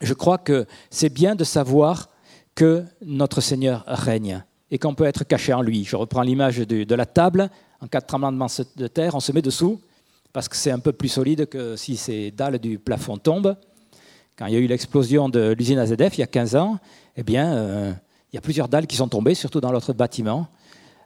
je 0.00 0.14
crois 0.14 0.38
que 0.38 0.66
c'est 0.88 1.12
bien 1.12 1.34
de 1.34 1.44
savoir 1.44 2.10
que 2.54 2.84
notre 3.04 3.40
Seigneur 3.40 3.82
règne 3.88 4.44
et 4.70 4.78
qu'on 4.78 4.94
peut 4.94 5.04
être 5.04 5.24
caché 5.24 5.52
en 5.52 5.62
lui. 5.62 5.84
Je 5.84 5.96
reprends 5.96 6.22
l'image 6.22 6.58
de, 6.58 6.94
la 6.94 7.06
table. 7.06 7.50
En 7.80 7.88
cas 7.88 8.00
de 8.00 8.06
tremblement 8.06 8.46
de 8.76 8.86
terre, 8.86 9.16
on 9.16 9.20
se 9.20 9.32
met 9.32 9.42
dessous 9.42 9.80
parce 10.32 10.48
que 10.48 10.56
c'est 10.56 10.70
un 10.70 10.78
peu 10.78 10.92
plus 10.92 11.08
solide 11.08 11.46
que 11.46 11.76
si 11.76 11.96
ces 11.96 12.30
dalles 12.30 12.58
du 12.58 12.78
plafond 12.78 13.18
tombent. 13.18 13.56
Quand 14.36 14.46
il 14.46 14.54
y 14.54 14.56
a 14.56 14.60
eu 14.60 14.66
l'explosion 14.66 15.28
de 15.28 15.54
l'usine 15.56 15.78
AZF 15.78 16.16
il 16.16 16.20
y 16.20 16.22
a 16.22 16.26
15 16.26 16.56
ans, 16.56 16.78
eh 17.16 17.22
bien, 17.22 17.52
euh, 17.54 17.92
il 18.32 18.36
y 18.36 18.38
a 18.38 18.40
plusieurs 18.40 18.68
dalles 18.68 18.86
qui 18.86 18.96
sont 18.96 19.08
tombées, 19.08 19.34
surtout 19.34 19.60
dans 19.60 19.70
l'autre 19.70 19.92
bâtiment. 19.92 20.48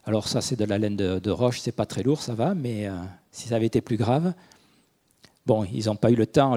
Alors 0.05 0.29
ça, 0.29 0.41
c'est 0.41 0.55
de 0.55 0.65
la 0.65 0.79
laine 0.79 0.97
de, 0.97 1.19
de 1.19 1.31
roche, 1.31 1.59
c'est 1.61 1.73
pas 1.73 1.87
très 1.87 2.05
lourd, 2.05 2.23
ça 2.23 2.35
va, 2.35 2.55
mais 2.55 2.87
euh, 2.87 2.93
si 3.33 3.49
ça 3.49 3.57
avait 3.57 3.67
été 3.67 3.81
plus 3.81 3.97
grave, 3.97 4.33
bon, 5.45 5.65
ils 5.65 5.87
n'ont 5.87 5.97
pas 5.97 6.13
eu 6.13 6.15
le 6.15 6.27
temps, 6.27 6.57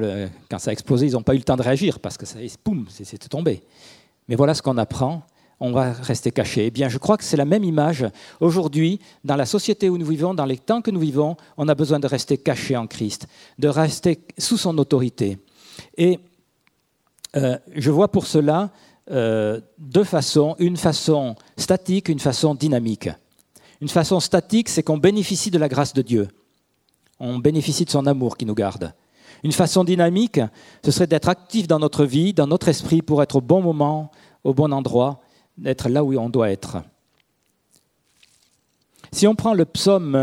quand 0.49 0.59
ça 0.59 0.69
a 0.69 0.73
explosé, 0.73 1.07
ils 1.07 1.13
n'ont 1.13 1.23
pas 1.23 1.33
eu 1.33 1.37
le 1.37 1.43
temps 1.43 1.57
de 1.57 1.63
réagir, 1.63 1.99
parce 1.99 2.17
que 2.17 2.27
ça, 2.27 2.37
boum, 2.63 2.85
c'est 2.89 3.27
tombé. 3.27 3.63
Mais 4.27 4.35
voilà 4.35 4.53
ce 4.53 4.61
qu'on 4.61 4.77
apprend 4.77 5.23
on 5.59 5.71
va 5.71 5.91
rester 5.91 6.31
caché. 6.31 6.67
Eh 6.67 6.71
bien, 6.71 6.89
je 6.89 6.97
crois 6.97 7.17
que 7.17 7.23
c'est 7.23 7.37
la 7.37 7.45
même 7.45 7.63
image. 7.63 8.05
Aujourd'hui, 8.39 8.99
dans 9.23 9.35
la 9.35 9.45
société 9.45 9.89
où 9.89 9.97
nous 9.97 10.05
vivons, 10.05 10.33
dans 10.33 10.45
les 10.45 10.57
temps 10.57 10.81
que 10.81 10.91
nous 10.91 10.99
vivons, 10.99 11.35
on 11.57 11.67
a 11.67 11.75
besoin 11.75 11.99
de 11.99 12.07
rester 12.07 12.37
caché 12.37 12.77
en 12.77 12.87
Christ, 12.87 13.27
de 13.57 13.67
rester 13.67 14.19
sous 14.37 14.57
son 14.57 14.77
autorité. 14.77 15.37
Et 15.97 16.19
euh, 17.35 17.57
je 17.75 17.91
vois 17.91 18.09
pour 18.09 18.25
cela 18.25 18.71
euh, 19.11 19.59
deux 19.77 20.03
façons, 20.03 20.55
une 20.59 20.77
façon 20.77 21.35
statique, 21.57 22.09
une 22.09 22.19
façon 22.19 22.55
dynamique. 22.55 23.09
Une 23.81 23.89
façon 23.89 24.19
statique, 24.19 24.69
c'est 24.69 24.83
qu'on 24.83 24.97
bénéficie 24.97 25.51
de 25.51 25.57
la 25.57 25.67
grâce 25.67 25.93
de 25.93 26.01
Dieu. 26.01 26.27
On 27.19 27.37
bénéficie 27.37 27.85
de 27.85 27.89
son 27.89 28.05
amour 28.05 28.37
qui 28.37 28.45
nous 28.45 28.55
garde. 28.55 28.93
Une 29.43 29.51
façon 29.51 29.83
dynamique, 29.83 30.39
ce 30.83 30.91
serait 30.91 31.07
d'être 31.07 31.29
actif 31.29 31.67
dans 31.67 31.79
notre 31.79 32.05
vie, 32.05 32.33
dans 32.33 32.47
notre 32.47 32.67
esprit, 32.67 33.01
pour 33.01 33.23
être 33.23 33.37
au 33.37 33.41
bon 33.41 33.61
moment, 33.61 34.11
au 34.43 34.53
bon 34.53 34.71
endroit 34.71 35.21
d'être 35.59 35.89
là 35.89 36.03
où 36.03 36.17
on 36.17 36.29
doit 36.29 36.49
être. 36.51 36.77
Si 39.11 39.27
on 39.27 39.35
prend 39.35 39.53
le 39.53 39.65
psaume 39.65 40.17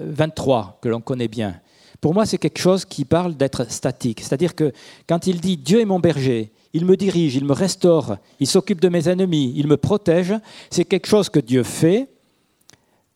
23, 0.00 0.58
euh, 0.58 0.82
que 0.82 0.88
l'on 0.88 1.00
connaît 1.00 1.28
bien, 1.28 1.60
pour 2.00 2.12
moi 2.12 2.26
c'est 2.26 2.38
quelque 2.38 2.58
chose 2.58 2.84
qui 2.84 3.04
parle 3.04 3.36
d'être 3.36 3.70
statique. 3.70 4.20
C'est-à-dire 4.20 4.54
que 4.54 4.72
quand 5.08 5.26
il 5.26 5.40
dit 5.40 5.56
Dieu 5.56 5.80
est 5.80 5.86
mon 5.86 6.00
berger, 6.00 6.52
il 6.72 6.84
me 6.84 6.96
dirige, 6.96 7.34
il 7.36 7.44
me 7.44 7.54
restaure, 7.54 8.18
il 8.38 8.46
s'occupe 8.46 8.80
de 8.80 8.88
mes 8.88 9.08
ennemis, 9.08 9.54
il 9.56 9.66
me 9.66 9.78
protège, 9.78 10.34
c'est 10.70 10.84
quelque 10.84 11.06
chose 11.06 11.30
que 11.30 11.40
Dieu 11.40 11.62
fait. 11.62 12.08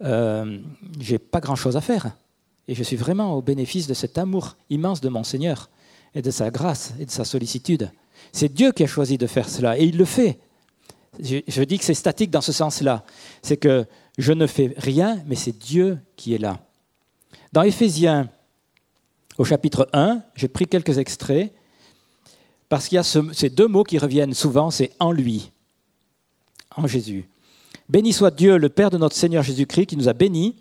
Euh, 0.02 0.59
J'ai 0.98 1.18
pas 1.18 1.40
grand-chose 1.40 1.76
à 1.76 1.83
faire. 1.83 2.11
Et 2.68 2.74
je 2.74 2.83
suis 2.83 2.96
vraiment 2.96 3.35
au 3.35 3.42
bénéfice 3.42 3.87
de 3.87 3.94
cet 3.94 4.16
amour 4.16 4.56
immense 4.70 5.00
de 5.02 5.11
mon 5.11 5.24
Seigneur 5.24 5.68
et 6.14 6.22
de 6.22 6.30
sa 6.30 6.50
grâce 6.50 6.94
et 6.98 7.04
de 7.04 7.11
sa 7.11 7.24
sollicitude. 7.24 7.90
C'est 8.33 8.52
Dieu 8.52 8.72
qui 8.72 8.85
a 8.85 8.87
choisi 8.87 9.18
de 9.18 9.26
faire 9.26 9.48
cela 9.48 9.78
et 9.78 9.85
il 9.85 9.98
le 9.98 10.04
fait 10.04 10.38
je, 11.18 11.62
dis 11.62 11.79
que 11.79 11.85
c'est 11.85 11.94
statique 11.94 12.31
dans 12.31 12.40
ce 12.40 12.53
sens-là. 12.53 13.05
C'est 13.42 13.57
que 13.57 13.87
je 14.18 14.33
ne 14.33 14.46
fais 14.46 14.75
rien, 14.77 15.23
mais 15.27 15.35
c'est 15.35 15.57
Dieu 15.57 15.99
qui 16.16 16.35
est 16.35 16.38
là. 16.38 16.59
Dans 17.53 17.62
Éphésiens, 17.62 18.29
au 19.38 19.44
chapitre 19.44 19.88
1, 19.92 20.23
j'ai 20.35 20.49
pris 20.49 20.66
quelques 20.66 20.99
extraits, 20.99 21.53
parce 22.68 22.87
qu'il 22.87 22.96
y 22.96 22.99
a 22.99 23.03
ces 23.03 23.51
deux 23.51 23.66
mots 23.66 23.83
qui 23.83 23.99
reviennent 23.99 24.35
souvent, 24.35 24.70
c'est 24.70 24.92
en 25.01 25.11
lui, 25.11 25.51
en 26.77 26.87
Jésus. 26.87 27.29
Béni 27.88 28.12
soit 28.12 28.31
Dieu, 28.31 28.57
le 28.57 28.68
Père 28.68 28.90
de 28.90 28.99
notre 28.99 29.16
Seigneur 29.16 29.42
Jésus-Christ, 29.42 29.87
qui 29.87 29.96
nous 29.96 30.09
a 30.09 30.12
bénis 30.12 30.55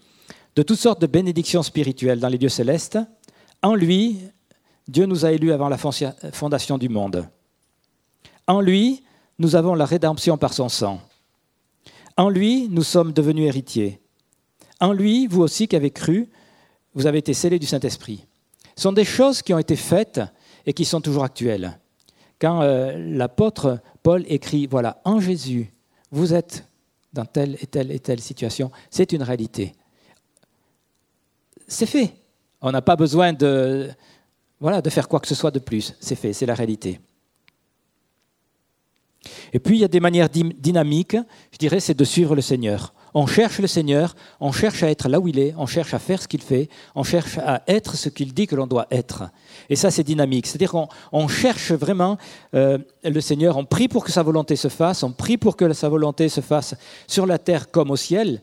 de 0.56 0.64
toutes 0.64 0.80
sortes 0.80 1.02
de 1.02 1.08
bénédictions 1.08 1.62
spirituelles 1.62 2.20
dans 2.20 2.28
les 2.28 2.40
lieux 2.40 2.50
célestes. 2.50 2.98
En 3.62 3.76
lui, 3.76 4.18
Dieu 4.88 5.06
nous 5.06 5.26
a 5.26 5.32
élus 5.32 5.52
avant 5.52 5.70
la 5.70 5.78
fondation 5.78 6.80
du 6.80 6.90
monde. 6.90 7.28
En 8.48 8.62
lui, 8.62 9.04
nous 9.40 9.56
avons 9.56 9.74
la 9.74 9.86
rédemption 9.86 10.38
par 10.38 10.54
son 10.54 10.70
sang. 10.70 11.02
En 12.18 12.30
lui, 12.30 12.68
nous 12.70 12.84
sommes 12.84 13.14
devenus 13.14 13.48
héritiers. 13.48 14.02
En 14.82 14.92
lui, 14.92 15.28
vous 15.28 15.42
aussi 15.42 15.68
qui 15.68 15.76
avez 15.76 15.92
cru, 15.92 16.30
vous 16.94 17.08
avez 17.08 17.20
été 17.20 17.34
scellés 17.34 17.60
du 17.60 17.66
Saint-Esprit. 17.66 18.26
Ce 18.76 18.84
sont 18.84 18.92
des 18.92 19.06
choses 19.06 19.42
qui 19.42 19.54
ont 19.54 19.60
été 19.60 19.76
faites 19.76 20.22
et 20.66 20.74
qui 20.74 20.86
sont 20.86 21.02
toujours 21.02 21.24
actuelles. 21.24 21.80
Quand 22.40 22.62
euh, 22.62 22.94
l'apôtre 22.98 23.80
Paul 24.04 24.24
écrit, 24.28 24.68
voilà, 24.68 25.02
en 25.06 25.20
Jésus, 25.20 25.74
vous 26.12 26.34
êtes 26.34 26.66
dans 27.14 27.26
telle 27.26 27.58
et 27.62 27.68
telle 27.68 27.92
et 27.92 28.00
telle 28.00 28.20
situation, 28.20 28.72
c'est 28.90 29.12
une 29.12 29.24
réalité. 29.24 29.74
C'est 31.68 31.86
fait. 31.86 32.14
On 32.62 32.72
n'a 32.72 32.82
pas 32.82 32.96
besoin 32.96 33.34
de, 33.34 33.90
voilà, 34.60 34.82
de 34.82 34.90
faire 34.90 35.08
quoi 35.08 35.20
que 35.20 35.28
ce 35.28 35.36
soit 35.36 35.52
de 35.52 35.60
plus. 35.60 35.96
C'est 36.00 36.16
fait, 36.16 36.34
c'est 36.34 36.46
la 36.46 36.56
réalité. 36.56 37.00
Et 39.54 39.60
puis, 39.60 39.78
il 39.78 39.82
y 39.82 39.86
a 39.86 39.88
des 39.88 40.00
manières 40.00 40.30
dynamiques, 40.30 41.18
je 41.52 41.58
dirais, 41.58 41.80
c'est 41.80 41.98
de 41.98 42.04
suivre 42.04 42.36
le 42.36 42.42
Seigneur. 42.42 42.94
on 43.14 43.26
cherche 43.26 43.60
le 43.60 43.68
Seigneur, 43.68 44.16
on 44.40 44.52
cherche 44.52 44.84
à 44.84 44.90
être 44.90 45.10
là 45.10 45.20
où 45.20 45.28
il 45.28 45.40
est, 45.40 45.54
on 45.58 45.66
cherche 45.66 45.94
à 45.94 46.00
faire 46.00 46.22
ce 46.22 46.28
qu'il 46.28 46.42
fait, 46.42 46.70
on 46.96 47.04
cherche 47.04 47.38
à 47.40 47.64
être 47.68 47.96
ce 47.96 48.10
qu'il 48.10 48.34
dit 48.34 48.46
que 48.48 48.56
l'on 48.56 48.68
doit 48.68 48.88
être. 48.92 49.30
Et 49.70 49.76
ça, 49.76 49.92
c'est 49.92 50.04
dynamique. 50.04 50.46
C'est-à-dire 50.48 50.72
qu'on 50.72 51.28
cherche 51.28 51.72
vraiment 51.72 52.18
euh, 52.54 52.78
le 53.04 53.22
Seigneur, 53.22 53.58
on 53.58 53.66
prie 53.66 53.88
pour 53.88 54.04
que 54.04 54.12
sa 54.12 54.24
volonté 54.24 54.56
se 54.56 54.68
fasse, 54.68 55.04
on 55.04 55.12
prie 55.12 55.38
pour 55.38 55.56
que 55.56 55.74
sa 55.74 55.90
volonté 55.90 56.30
se 56.30 56.42
fasse 56.42 56.76
sur 57.08 57.26
la 57.26 57.40
terre 57.40 57.72
comme 57.72 57.92
au 57.92 57.96
ciel. 57.96 58.42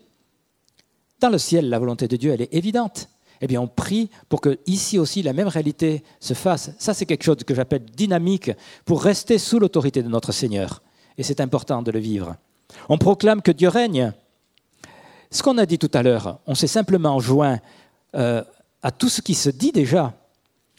Dans 1.20 1.30
le 1.30 1.38
ciel, 1.38 1.68
la 1.68 1.78
volonté 1.78 2.08
de 2.08 2.16
Dieu, 2.16 2.32
elle 2.32 2.42
est 2.42 2.54
évidente. 2.54 3.08
Eh 3.40 3.46
bien, 3.46 3.60
on 3.60 3.66
prie 3.66 4.10
pour 4.28 4.40
que 4.40 4.58
ici 4.66 4.98
aussi 4.98 5.22
la 5.22 5.32
même 5.32 5.48
réalité 5.48 6.02
se 6.20 6.34
fasse. 6.34 6.70
Ça, 6.78 6.94
c'est 6.94 7.06
quelque 7.06 7.24
chose 7.24 7.36
que 7.46 7.54
j'appelle 7.54 7.84
dynamique 7.84 8.50
pour 8.84 9.02
rester 9.02 9.38
sous 9.38 9.58
l'autorité 9.58 10.02
de 10.02 10.08
notre 10.08 10.32
Seigneur. 10.32 10.82
Et 11.18 11.22
c'est 11.22 11.40
important 11.40 11.82
de 11.82 11.90
le 11.90 11.98
vivre. 11.98 12.36
On 12.88 12.98
proclame 12.98 13.42
que 13.42 13.52
Dieu 13.52 13.68
règne. 13.68 14.12
Ce 15.30 15.42
qu'on 15.42 15.58
a 15.58 15.66
dit 15.66 15.78
tout 15.78 15.90
à 15.92 16.02
l'heure, 16.02 16.40
on 16.46 16.54
s'est 16.54 16.66
simplement 16.66 17.18
joint 17.18 17.58
euh, 18.14 18.42
à 18.82 18.90
tout 18.90 19.08
ce 19.08 19.20
qui 19.20 19.34
se 19.34 19.50
dit 19.50 19.72
déjà. 19.72 20.14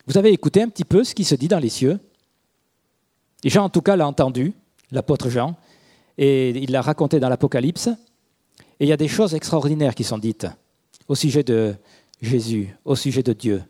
Vous 0.08 0.17
avez 0.17 0.32
écouté 0.32 0.62
un 0.62 0.70
petit 0.70 0.86
peu 0.86 1.04
ce 1.04 1.13
qui 1.13 1.26
se 1.26 1.36
dit 1.36 1.48
dans 1.48 1.60
les 1.60 1.70
cieux 1.70 2.00
Jean, 3.43 3.65
en 3.65 3.70
tout 3.70 3.82
cas, 3.82 3.96
l'a 3.96 4.08
entendu, 4.08 4.54
l'apôtre 4.91 5.30
Jean, 5.30 5.56
et 6.17 6.50
il 6.50 6.72
l'a 6.72 6.82
raconté 6.82 7.20
dans 7.20 7.30
l'Apocalypse. 7.30 7.88
Et 8.80 8.86
il 8.86 8.88
y 8.88 8.93
a 8.93 8.98
des 8.98 9.08
choses 9.08 9.36
extraordinaires 9.36 9.96
qui 9.96 10.04
sont 10.04 10.17
dites 10.17 10.48
au 11.08 11.15
sujet 11.15 11.43
de 11.43 11.76
Jésus, 12.21 12.75
au 12.86 12.95
sujet 12.95 13.23
de 13.23 13.34
Dieu. 13.34 13.63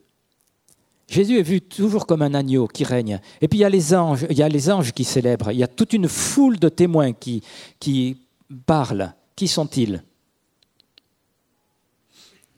Jésus 1.07 1.39
est 1.39 1.43
vu 1.43 1.61
toujours 1.61 2.05
comme 2.05 2.21
un 2.21 2.33
agneau 2.33 2.67
qui 2.67 2.83
règne. 2.83 3.21
Et 3.39 3.47
puis 3.47 3.59
il 3.59 3.61
y 3.61 3.65
a 3.65 3.69
les 3.69 3.93
anges, 3.93 4.25
il 4.29 4.37
y 4.37 4.43
a 4.43 4.49
les 4.49 4.69
anges 4.69 4.91
qui 4.91 5.03
célèbrent. 5.03 5.51
Il 5.51 5.57
y 5.57 5.63
a 5.63 5.67
toute 5.67 5.93
une 5.93 6.07
foule 6.07 6.59
de 6.59 6.69
témoins 6.69 7.13
qui, 7.13 7.41
qui 7.79 8.17
parlent. 8.65 9.13
Qui 9.35 9.47
sont-ils? 9.47 10.03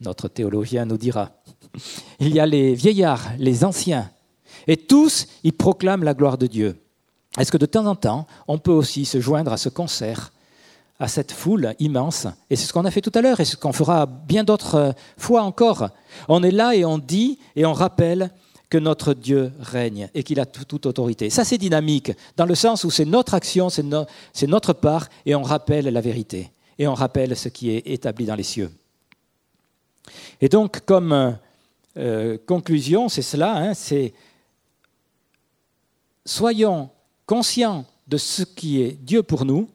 Notre 0.01 0.29
théologien 0.29 0.85
nous 0.85 0.97
dira. 0.97 1.31
Il 2.19 2.33
y 2.33 2.39
a 2.39 2.45
les 2.45 2.73
vieillards, 2.73 3.33
les 3.37 3.63
anciens. 3.63 4.09
Et 4.67 4.77
tous, 4.77 5.27
ils 5.43 5.53
proclament 5.53 6.03
la 6.03 6.13
gloire 6.13 6.37
de 6.37 6.47
Dieu. 6.47 6.79
Est-ce 7.37 7.51
que 7.51 7.57
de 7.57 7.65
temps 7.65 7.85
en 7.85 7.95
temps, 7.95 8.25
on 8.47 8.57
peut 8.57 8.71
aussi 8.71 9.05
se 9.05 9.19
joindre 9.19 9.53
à 9.53 9.57
ce 9.57 9.69
concert 9.69 10.31
à 10.99 11.07
cette 11.07 11.31
foule 11.31 11.73
immense. 11.79 12.27
Et 12.49 12.55
c'est 12.55 12.65
ce 12.65 12.73
qu'on 12.73 12.85
a 12.85 12.91
fait 12.91 13.01
tout 13.01 13.11
à 13.15 13.21
l'heure 13.21 13.39
et 13.39 13.45
ce 13.45 13.55
qu'on 13.55 13.71
fera 13.71 14.05
bien 14.05 14.43
d'autres 14.43 14.75
euh, 14.75 14.91
fois 15.17 15.43
encore. 15.43 15.89
On 16.27 16.43
est 16.43 16.51
là 16.51 16.75
et 16.75 16.83
on 16.83 16.97
dit 16.97 17.39
et 17.55 17.65
on 17.65 17.73
rappelle 17.73 18.31
que 18.69 18.77
notre 18.77 19.13
Dieu 19.13 19.51
règne 19.59 20.09
et 20.13 20.23
qu'il 20.23 20.39
a 20.39 20.45
toute 20.45 20.85
autorité. 20.85 21.29
Ça, 21.29 21.43
c'est 21.43 21.57
dynamique, 21.57 22.11
dans 22.37 22.45
le 22.45 22.53
sens 22.55 22.83
où 22.83 22.91
c'est 22.91 23.05
notre 23.05 23.33
action, 23.33 23.69
c'est 23.69 24.47
notre 24.47 24.73
part, 24.73 25.07
et 25.25 25.33
on 25.33 25.41
rappelle 25.41 25.85
la 25.85 26.01
vérité, 26.01 26.51
et 26.77 26.87
on 26.87 26.93
rappelle 26.93 27.35
ce 27.35 27.49
qui 27.49 27.71
est 27.71 27.87
établi 27.87 28.25
dans 28.25 28.35
les 28.35 28.43
cieux. 28.43 28.71
Et 30.39 30.49
donc, 30.49 30.81
comme 30.85 31.35
euh, 31.97 32.37
conclusion, 32.45 33.09
c'est 33.09 33.23
cela, 33.23 33.57
hein, 33.57 33.73
c'est 33.73 34.13
soyons 36.25 36.91
conscients 37.25 37.85
de 38.07 38.17
ce 38.17 38.43
qui 38.43 38.81
est 38.81 38.91
Dieu 38.91 39.23
pour 39.23 39.45
nous, 39.45 39.67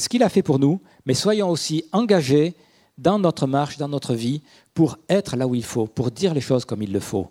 ce 0.00 0.08
qu'il 0.08 0.22
a 0.22 0.28
fait 0.28 0.42
pour 0.42 0.58
nous, 0.58 0.80
mais 1.06 1.14
soyons 1.14 1.50
aussi 1.50 1.84
engagés 1.92 2.54
dans 2.98 3.18
notre 3.18 3.46
marche, 3.46 3.78
dans 3.78 3.88
notre 3.88 4.14
vie, 4.14 4.42
pour 4.74 4.98
être 5.08 5.36
là 5.36 5.46
où 5.46 5.54
il 5.54 5.64
faut, 5.64 5.86
pour 5.86 6.10
dire 6.10 6.34
les 6.34 6.40
choses 6.40 6.64
comme 6.64 6.82
il 6.82 6.92
le 6.92 7.00
faut. 7.00 7.28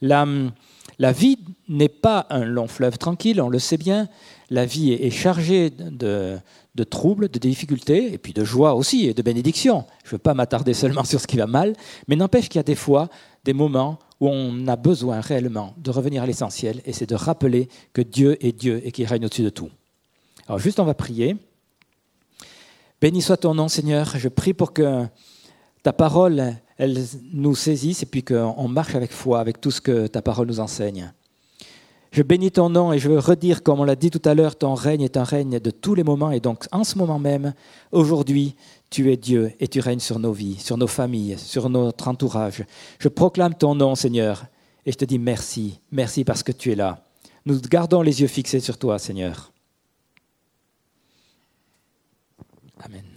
La, 0.00 0.24
vie 1.12 1.38
n'est 1.68 1.88
pas 1.88 2.26
un 2.30 2.44
long 2.44 2.66
fleuve 2.68 2.98
tranquille, 2.98 3.40
on 3.40 3.48
le 3.48 3.58
sait 3.58 3.76
bien. 3.76 4.08
La 4.50 4.66
vie 4.66 4.92
est 4.92 5.10
chargée 5.10 5.70
de, 5.70 6.38
de 6.74 6.84
troubles, 6.84 7.28
de 7.28 7.38
difficultés, 7.38 8.12
et 8.12 8.18
puis 8.18 8.32
de 8.32 8.44
joie 8.44 8.74
aussi, 8.74 9.06
et 9.06 9.14
de 9.14 9.22
bénédictions. 9.22 9.84
Je 10.04 10.08
ne 10.08 10.12
veux 10.12 10.18
pas 10.18 10.34
m'attarder 10.34 10.74
seulement 10.74 11.04
sur 11.04 11.20
ce 11.20 11.26
qui 11.26 11.36
va 11.36 11.46
mal, 11.46 11.74
mais 12.08 12.16
n'empêche 12.16 12.48
qu'il 12.48 12.58
y 12.58 12.60
a 12.60 12.64
des 12.64 12.74
fois 12.74 13.08
des 13.44 13.52
moments 13.52 13.98
où 14.20 14.28
on 14.28 14.66
a 14.68 14.76
besoin 14.76 15.20
réellement 15.20 15.74
de 15.78 15.90
revenir 15.90 16.22
à 16.22 16.26
l'essentiel, 16.26 16.80
et 16.84 16.92
c'est 16.92 17.08
de 17.08 17.14
rappeler 17.14 17.68
que 17.92 18.02
Dieu 18.02 18.36
est 18.44 18.52
Dieu 18.52 18.80
et 18.84 18.92
qu'il 18.92 19.06
règne 19.06 19.26
au-dessus 19.26 19.42
de 19.42 19.50
tout. 19.50 19.70
Alors 20.46 20.58
juste, 20.58 20.80
on 20.80 20.84
va 20.84 20.94
prier. 20.94 21.36
Béni 23.02 23.20
soit 23.20 23.36
ton 23.36 23.52
nom, 23.52 23.66
Seigneur. 23.66 24.16
Je 24.16 24.28
prie 24.28 24.54
pour 24.54 24.72
que 24.72 25.04
ta 25.82 25.92
parole, 25.92 26.54
nous 27.32 27.56
saisisse 27.56 28.04
et 28.04 28.06
puis 28.06 28.22
qu'on 28.22 28.68
marche 28.68 28.94
avec 28.94 29.10
foi, 29.10 29.40
avec 29.40 29.60
tout 29.60 29.72
ce 29.72 29.80
que 29.80 30.06
ta 30.06 30.22
parole 30.22 30.46
nous 30.46 30.60
enseigne. 30.60 31.12
Je 32.12 32.22
bénis 32.22 32.52
ton 32.52 32.70
nom 32.70 32.92
et 32.92 33.00
je 33.00 33.08
veux 33.08 33.18
redire, 33.18 33.64
comme 33.64 33.80
on 33.80 33.84
l'a 33.84 33.96
dit 33.96 34.10
tout 34.10 34.22
à 34.24 34.34
l'heure, 34.34 34.54
ton 34.54 34.74
règne 34.74 35.02
est 35.02 35.16
un 35.16 35.24
règne 35.24 35.58
de 35.58 35.70
tous 35.72 35.96
les 35.96 36.04
moments. 36.04 36.30
Et 36.30 36.38
donc, 36.38 36.66
en 36.70 36.84
ce 36.84 36.96
moment 36.96 37.18
même, 37.18 37.54
aujourd'hui, 37.90 38.54
tu 38.88 39.10
es 39.10 39.16
Dieu 39.16 39.52
et 39.58 39.66
tu 39.66 39.80
règnes 39.80 39.98
sur 39.98 40.20
nos 40.20 40.32
vies, 40.32 40.60
sur 40.60 40.76
nos 40.76 40.86
familles, 40.86 41.36
sur 41.38 41.68
notre 41.70 42.06
entourage. 42.06 42.64
Je 43.00 43.08
proclame 43.08 43.54
ton 43.54 43.74
nom, 43.74 43.96
Seigneur, 43.96 44.44
et 44.86 44.92
je 44.92 44.96
te 44.96 45.04
dis 45.04 45.18
merci. 45.18 45.80
Merci 45.90 46.22
parce 46.22 46.44
que 46.44 46.52
tu 46.52 46.70
es 46.70 46.76
là. 46.76 47.02
Nous 47.46 47.60
gardons 47.62 48.02
les 48.02 48.20
yeux 48.20 48.28
fixés 48.28 48.60
sur 48.60 48.78
toi, 48.78 49.00
Seigneur. 49.00 49.51
Amen. 52.84 53.11